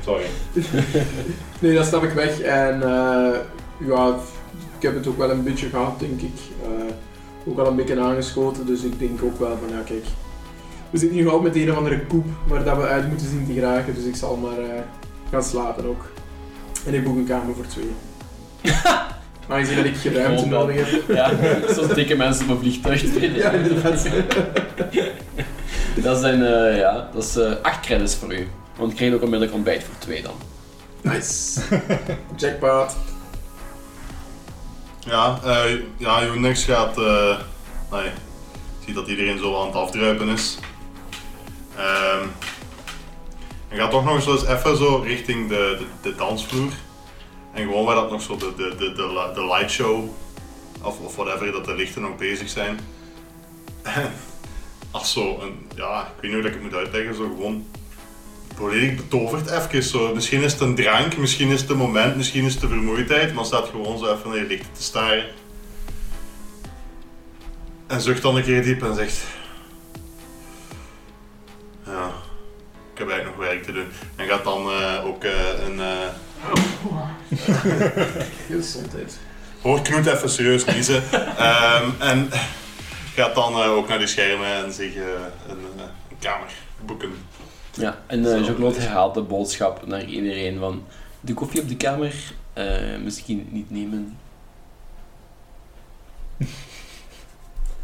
[0.05, 0.25] Sorry.
[1.59, 3.39] Nee, dan stap ik weg en eh,
[3.87, 4.17] ja,
[4.77, 6.35] ik heb het ook wel een beetje gehad, denk ik.
[6.63, 6.69] Eh,
[7.45, 10.05] ook al een beetje aangeschoten, dus ik denk ook wel van ja, kijk.
[10.93, 13.47] We zitten nu al met een of andere koep waar dat we uit moeten zien
[13.47, 14.81] te geraken, dus ik zal maar eh,
[15.31, 16.05] gaan slapen ook.
[16.87, 17.91] En ik boek een kamer voor twee.
[19.49, 21.09] Aangezien dat ik geen ruimte Gewoon nodig heb.
[21.09, 21.31] Ja,
[21.73, 23.03] zoals dikke mensen op een vliegtuig.
[23.37, 24.07] Ja, inderdaad.
[25.97, 28.49] Dat zijn, eh, ja, dat is eh, acht credits voor u.
[28.77, 30.35] Want ik krijg ook onmiddellijk ontbijt voor twee dan.
[31.01, 31.61] Nice.
[32.37, 32.97] Jackpot.
[34.99, 36.99] Ja, eh ja Unix gaat.
[36.99, 37.39] eh
[37.93, 38.11] nee,
[38.87, 40.59] ziet dat iedereen zo aan het afdruipen is.
[41.77, 42.29] Ehm
[43.73, 46.73] hij gaat toch nog eens even zo richting de, de, de dansvloer.
[47.53, 50.09] En gewoon waar dat nog zo de, de, de, de, de lightshow
[50.83, 52.79] of, of whatever, dat de lichten nog bezig zijn.
[53.83, 54.13] En
[54.91, 57.67] als zo een, ja, ik weet niet hoe ik het moet uitleggen, zo gewoon
[58.57, 59.83] volledig betoverd even.
[59.83, 60.15] Zo.
[60.15, 63.35] Misschien is het een drank, misschien is het een moment, misschien is het de vermoeidheid,
[63.35, 65.25] maar staat gewoon zo even naar je lichten te staren.
[67.87, 69.25] En zucht dan een keer diep en zegt...
[71.87, 72.07] Ja,
[72.93, 73.87] ik heb eigenlijk nog werk te doen.
[74.17, 75.81] En gaat dan eh, ook eh, een...
[75.81, 76.09] eh,
[78.49, 79.19] Gezondheid.
[79.63, 81.03] Hoort Knut even serieus kiezen.
[81.37, 82.29] Ehm, en
[83.15, 85.03] gaat dan ook naar die schermen en zich eh,
[85.49, 86.53] een, een kamer
[86.85, 87.11] boeken.
[87.75, 90.85] Ja, en uh, Jean-Claude herhaalt de boodschap naar iedereen van
[91.21, 92.15] de koffie op de kamer
[92.53, 94.19] eh, misschien niet nemen.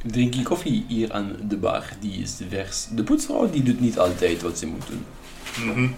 [0.04, 2.86] Drink je koffie hier aan de bar, die is vers.
[2.90, 5.04] De poetsvrouw die doet niet altijd wat ze moet doen.
[5.66, 5.88] Mhm.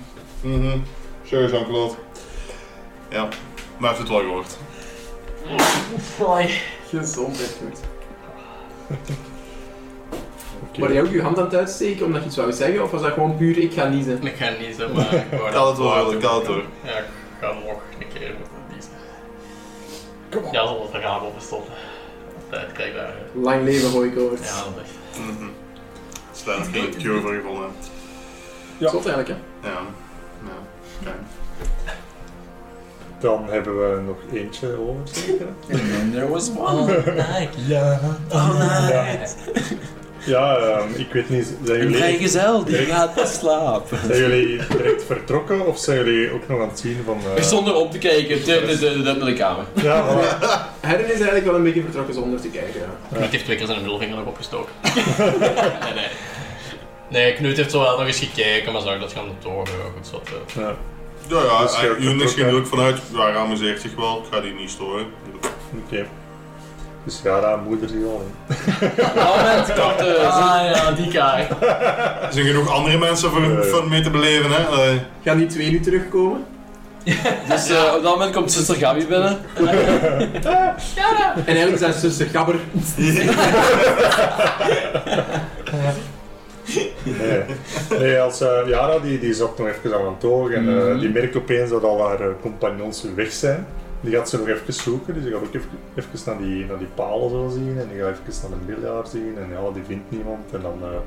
[0.55, 0.79] Mhm.
[1.27, 1.95] Sure, Jean-Claude.
[3.11, 3.29] Ja,
[3.79, 4.57] maar heeft het wel gehoord.
[6.89, 7.81] Gezondheid, goed.
[10.69, 12.91] Oké, Waar jij ook je hand aan het uitsteken omdat je iets wou zeggen, of
[12.91, 14.23] was dat gewoon puur ik ga niezen?
[14.27, 16.21] Ik ga niet zo, maar ik wou het dat wel, doen.
[16.21, 16.57] kan het wel.
[16.85, 17.05] Ja, ik
[17.41, 17.65] ga nog
[18.01, 18.91] een keer moeten niezen.
[20.53, 21.65] Ja, zal het raam open stond.
[21.67, 21.77] Tijd
[22.51, 22.95] ik
[23.43, 23.91] Lang leven.
[23.91, 25.19] Ja, echt.
[25.19, 25.49] Mhm.
[26.33, 27.71] Stel dat je er een cure voor gevonden.
[28.79, 28.91] Ja.
[28.91, 29.69] Zot eigenlijk, hè?
[29.69, 29.81] Ja.
[30.45, 30.53] ja.
[31.01, 31.13] Oké.
[33.19, 34.95] Dan hebben we nog eentje over?
[36.03, 37.03] And there was one.
[37.67, 38.01] Ja.
[38.29, 39.37] All night.
[40.25, 43.99] Ja, ehm, ik weet niet, zijn Een jullie, vrijgezel, die gaat pas slapen.
[44.07, 47.19] zijn jullie direct vertrokken of zijn jullie ook nog aan het zien van...
[47.31, 49.65] eh, Ik stond erop te kijken, de, de, de, de, kamer.
[49.75, 50.39] Ja, voilà.
[50.81, 52.81] Herren is eigenlijk wel een beetje vertrokken zonder te kijken.
[52.81, 53.17] Ja.
[53.17, 54.73] Knut heeft twee keer zijn middelvinger nog opgestoken.
[55.85, 56.09] nee, nee.
[57.09, 59.73] Nee, Knut heeft zo wel nog eens gekeken, maar zag dat gaan de toren.
[59.97, 60.21] Goed, zat.
[60.57, 60.63] eh.
[60.63, 60.77] ja.
[61.29, 62.53] Ja, ja, Dus uh, ging er hè?
[62.59, 65.07] ook vanuit, ja, hij amuseert zich wel, ik ga die niet storen.
[65.87, 66.07] Oké.
[67.05, 68.33] Dus Gara, moeder zie je al in.
[68.89, 69.67] Op dat moment
[69.99, 70.27] de...
[70.27, 71.51] Ah ja, die kaart.
[71.63, 73.89] Er zijn genoeg andere mensen voor Nee.
[73.89, 74.57] mee te beleven, hè.
[74.63, 76.45] Eh, Gaan die twee nu terugkomen?
[77.49, 79.39] Dus eh, op dat moment komt zuster Gabi binnen.
[79.55, 82.55] En eigenlijk zijn zuster Gabber.
[87.05, 87.41] Nee,
[87.99, 90.75] nee als eh, Yara die, die is ook nog even aan het oog en eh,
[90.85, 90.99] Mhm.
[90.99, 93.67] die merkt opeens dat al haar eh, compagnons weg zijn.
[94.01, 96.79] Die gaat ze nog even zoeken, dus die gaat ook even, even naar, die, naar
[96.79, 99.83] die palen zo zien en die gaat even naar de biljart zien en ja, die
[99.87, 100.99] vindt niemand en dan, eh,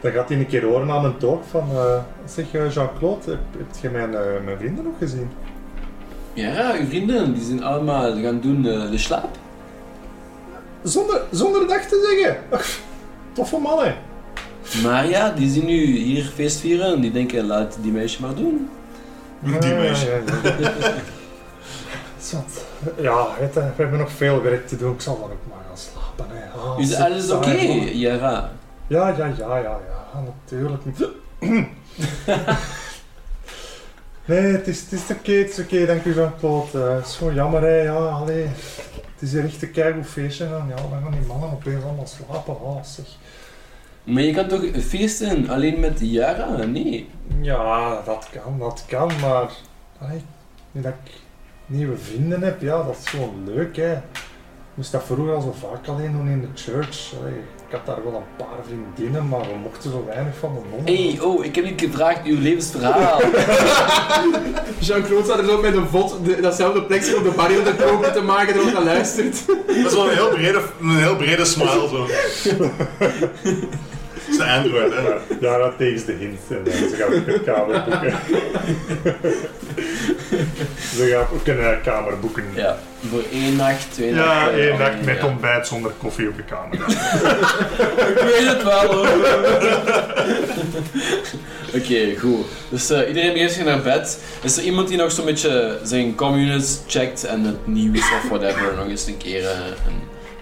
[0.00, 3.40] dan gaat hij een keer horen aan een toog van eh, zeg eh, Jean-Claude, heb,
[3.56, 4.10] heb je mijn,
[4.44, 5.30] mijn vrienden nog gezien?
[6.32, 9.38] Ja, uw vrienden, die zijn allemaal gaan doen de slaap.
[10.82, 12.42] Zonder, zonder dag te zeggen!
[12.50, 12.78] Ach,
[13.32, 13.94] toffe mannen!
[14.82, 18.34] Maar ja, die zien nu hier feest vieren en die denken, laat die meisje maar
[18.34, 18.68] doen.
[19.40, 20.06] Die meisje.
[20.42, 20.94] Ja, ja, ja.
[22.98, 24.92] Ja, weet je, we hebben nog veel werk te doen.
[24.94, 26.26] Ik zal dan ook maar gaan slapen.
[26.36, 26.50] Hè.
[26.58, 27.50] Ah, Is alles oké.
[27.92, 28.50] Jara?
[28.86, 29.78] Ja, ja, ja, ja, ja,
[30.24, 31.06] natuurlijk niet.
[34.24, 36.84] nee, het is, het is oké, het is oké, dank u Jean-Claude.
[36.88, 37.76] Eh, Het is gewoon jammer, hè.
[37.82, 38.42] Ja, allee.
[39.14, 40.44] Het is hier echt een keigoed feestje.
[40.44, 42.54] En ja, dan gaan die mannen opeens allemaal slapen.
[42.64, 43.06] Ah, zeg.
[44.04, 46.64] Maar je kan toch feesten alleen met Jara?
[46.64, 47.08] Nee.
[47.40, 49.50] Ja, dat kan, dat kan, maar...
[50.00, 50.22] Allee,
[50.72, 51.12] nu dat ik
[51.66, 53.92] nieuwe vrienden heb, ja, dat is gewoon leuk, hè.
[53.92, 57.12] Ik moest dat vroeger al zo vaak alleen doen in de church.
[57.20, 57.32] Allee,
[57.66, 60.94] ik had daar wel een paar vriendinnen, maar we mochten zo weinig van de nonnen.
[60.94, 63.20] Hey, oh, ik heb niet gevraagd uw levensverhaal.
[64.86, 68.12] Jean-Claude staat er zo met een vod de, datzelfde plekje op de barrière te kopen
[68.12, 69.46] te maken dat ook luistert.
[69.46, 72.06] Dat is wel een heel brede, een heel brede smile zo.
[74.26, 75.00] Dat is de Android, hè.
[75.00, 76.40] Ja, ja, dat tegen de hint.
[76.48, 78.12] En ze gaan ook een kamer boeken.
[80.96, 82.44] ze gaan ook een eh, kamer boeken.
[82.54, 82.78] ja,
[83.10, 84.60] voor één nacht, twee Ja, nachten.
[84.60, 85.26] één oh, nacht met ja.
[85.26, 86.74] ontbijt zonder koffie op de kamer.
[88.10, 89.08] Ik weet het wel hoor.
[91.74, 92.46] Oké, goed.
[92.68, 94.18] Dus eh, iedereen begeeft zich naar bed.
[94.42, 98.74] Is er iemand die nog zo'n beetje zijn communist checkt en het nieuws of whatever
[98.76, 99.50] nog eens een keer eh,
[99.86, 100.00] een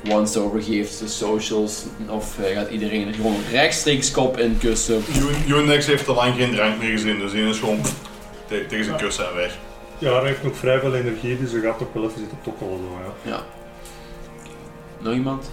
[0.08, 1.84] once-over geeft, de socials?
[2.08, 5.02] Of eh, gaat iedereen er gewoon rechtstreeks kop in kussen?
[5.48, 7.94] Unix heeft al lang geen drank meer gezien, dus die is gewoon pff,
[8.46, 9.56] tegen zijn kussen en weg.
[9.98, 12.80] Ja, hij heeft nog vrij veel energie, dus hij gaat ook wel even zitten tokkelen.
[13.24, 13.30] Ja.
[13.30, 13.42] Ja.
[14.98, 15.50] Nog iemand?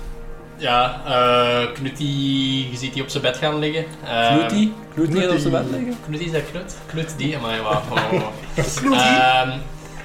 [0.57, 3.85] Ja, eh Knut die, je ziet die op zijn bed gaan liggen.
[4.03, 4.45] Uh?
[4.93, 5.97] Knoetie gaat op zijn bed liggen?
[6.05, 6.75] Knut is dat Knut?
[6.85, 7.81] Knut die, maar wat.
[8.93, 9.49] Ehm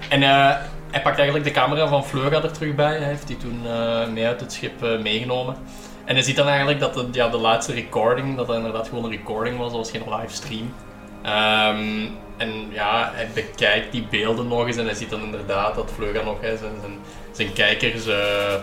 [0.09, 0.57] en eh,
[0.91, 2.97] hij pakt eigenlijk de camera van Fleuga er terug bij.
[2.97, 5.57] Hij heeft die toen eh, mee uit het schip eh, meegenomen.
[6.05, 9.05] En hij ziet dan eigenlijk dat de, ja, de laatste recording, dat dat inderdaad gewoon
[9.05, 10.75] een recording was, dat was geen livestream.
[11.23, 15.91] Ehm en ja, hij bekijkt die beelden nog eens en hij ziet dan inderdaad dat
[15.95, 16.99] Fleuga nog hè, zijn, zijn,
[17.33, 18.05] zijn kijkers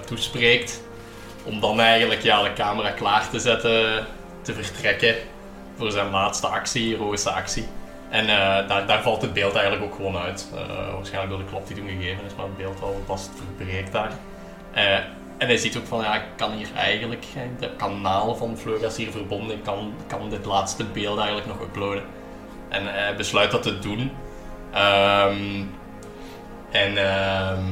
[0.06, 0.82] toespreekt.
[1.44, 4.06] Om dan eigenlijk ja, de camera klaar te zetten,
[4.42, 5.16] te vertrekken
[5.78, 7.66] voor zijn laatste actie, heroïsche actie.
[8.14, 10.52] En eh, daar, daar valt het beeld eigenlijk ook gewoon uit.
[10.54, 13.92] Eh, waarschijnlijk door de klap die toen gegeven is, maar het beeld al vast verbreekt
[13.92, 14.12] daar.
[14.74, 14.94] Eh,
[15.38, 18.98] en hij ziet ook van, ja, ik kan hier eigenlijk, het kanaal van Fleuga is
[18.98, 22.04] hier verbonden, ik kan, kan dit laatste beeld eigenlijk nog uploaden.
[22.70, 24.12] En hij besluit dat te doen.
[24.74, 25.64] Ehm,
[26.72, 27.66] en ehm,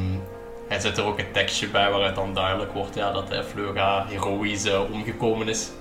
[0.67, 4.05] hij zet er ook een tekstje bij waaruit dan duidelijk wordt ja, dat hij Fleuga
[4.09, 5.71] heroïs omgekomen is.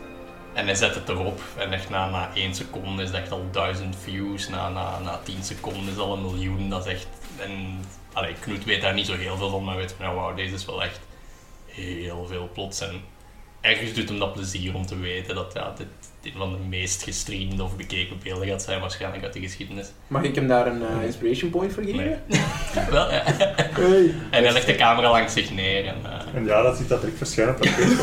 [0.60, 3.48] En hij zet het erop en echt na, na 1 seconde is het echt al
[3.50, 6.68] 1000 views, na, na, na 10 seconden is het al een miljoen.
[6.68, 7.06] Dat is echt.
[7.38, 7.78] En
[8.12, 10.54] allee, Knut weet daar niet zo heel veel van, maar weet van ja, wauw, deze
[10.54, 11.00] is wel echt
[11.66, 12.80] heel veel plots.
[12.80, 13.00] En
[13.60, 15.86] ergens doet hem dat plezier om te weten dat ja, dit
[16.22, 19.92] een van de meest gestreamde of bekeken beelden gaat zijn, waarschijnlijk uit de geschiedenis.
[20.06, 22.22] Mag ik hem daar een eh, inspiration point voor geven?
[22.26, 22.40] Nee.
[22.90, 23.22] wel, ja.
[23.24, 24.14] Hey.
[24.30, 27.00] En hij legt de camera langs zich neer en eh, En ja, dat ziet dat
[27.00, 28.00] direct verschijnen op het beeld.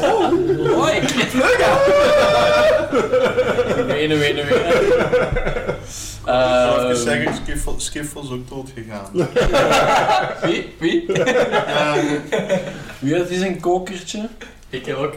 [0.74, 1.00] Hoi!
[3.88, 4.46] Wenen, wenen, wenen.
[4.46, 4.56] Ik
[6.26, 9.12] wil even Ehm, zeggen, Skiff, Skiff was ook dood gegaan.
[10.50, 10.76] Wie?
[10.80, 11.12] Wie?
[11.14, 11.96] Ja,
[13.00, 14.28] Wie had is een kokertje?
[14.70, 15.14] Ik ook.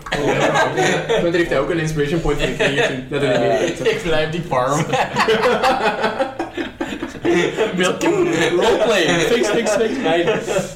[1.23, 3.07] Maar heeft hij ook een inspiration point gekregen.
[3.11, 3.91] Dat heb ik geweten.
[3.91, 4.85] Ik blijf die farm.
[8.57, 9.03] Roleplay.
[9.03, 9.97] Fix, fix, fix.
[10.03, 10.25] Nee.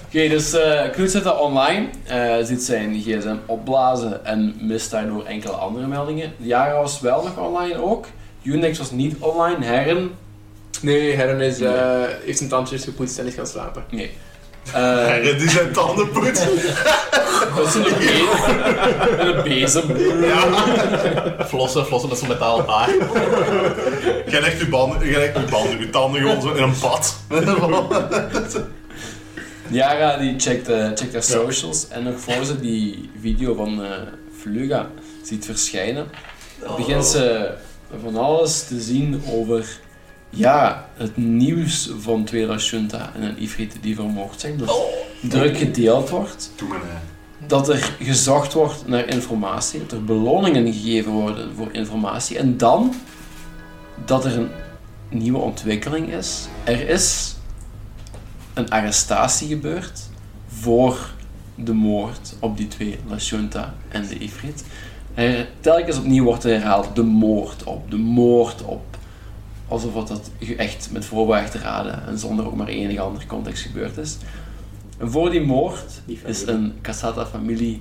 [0.07, 5.25] Oké, dus eh Knut zit daar online, eh ziet zijn gsm opblazen en mist daardoor
[5.25, 6.33] enkele andere meldingen.
[6.37, 8.07] Jara was wel nog online ook.
[8.43, 9.65] Unix was niet online.
[9.65, 10.11] Herren,
[10.83, 13.85] Nee, Herren is, eh, heeft zijn tandjes gepoetst en is gaan slapen.
[13.91, 14.11] nee.
[14.67, 16.49] Eh, Herren die zijn tanden poetsen.
[17.57, 18.27] dat is een bezem.
[19.17, 19.97] Met een bezem.
[21.47, 22.91] Flossen, flossen met zo'n metaal paar.
[24.27, 27.17] Jij legt je banden, jij legt je banden, je tanden gewoon zo in een bad.
[29.69, 33.91] Yara die checkt, eh, checkt haar socials en nog voor ze die video van eh
[34.41, 34.87] Fluga
[35.23, 36.07] ziet verschijnen,
[36.77, 37.51] begint ze
[38.03, 39.79] van alles te zien over
[40.35, 44.57] ja, het nieuws van twee Junta en een Ifrit die vermoord zijn.
[44.57, 44.81] Dat
[45.21, 46.69] druk gedeeld wordt, nee.
[47.47, 52.95] dat er gezocht wordt naar informatie, dat er beloningen gegeven worden voor informatie en dan
[54.05, 54.51] dat er een
[55.09, 56.49] nieuwe ontwikkeling is.
[56.65, 57.37] Er is
[58.55, 60.01] een arrestatie gebeurd
[60.49, 61.13] voor
[61.55, 64.65] de moord op die twee, La Junta en de Ifrit.
[65.15, 68.94] Er, telkens opnieuw wordt er herhaald de moord op, de moord op.
[69.75, 74.17] Alsof dat echt met voorbedachte raden en zonder ook maar enige andere context gebeurd is.
[74.99, 77.81] En voor die moord is een Casata-familie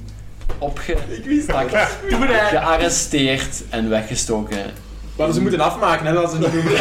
[0.57, 1.97] opgepakt,
[2.53, 4.57] gearresteerd en weggestoken.
[5.17, 6.77] Maar ze moeten afmaken, hè, dat ze niet meer.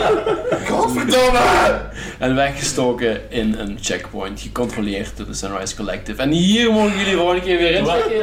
[0.70, 1.80] Godverdomme!
[2.18, 6.22] En weggestoken in een checkpoint, gecontroleerd door de Sunrise Collective.
[6.22, 8.18] En hier mogen jullie volgende keer weer inchecken,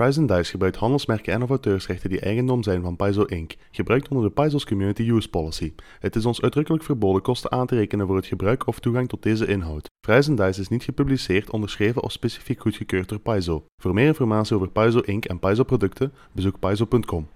[0.00, 4.24] Fries Dice gebruikt handelsmerken en of auteursrechten die eigendom zijn van Paizo Inc., gebruikt onder
[4.24, 5.72] de Paizo's Community Use Policy.
[5.98, 9.22] Het is ons uitdrukkelijk verboden kosten aan te rekenen voor het gebruik of toegang tot
[9.22, 9.88] deze inhoud.
[10.06, 13.64] Fries Dice is niet gepubliceerd, onderschreven of specifiek goedgekeurd door Paizo.
[13.82, 15.24] Voor meer informatie over Paizo Inc.
[15.24, 17.28] en Paizo producten, bezoek paizo.com.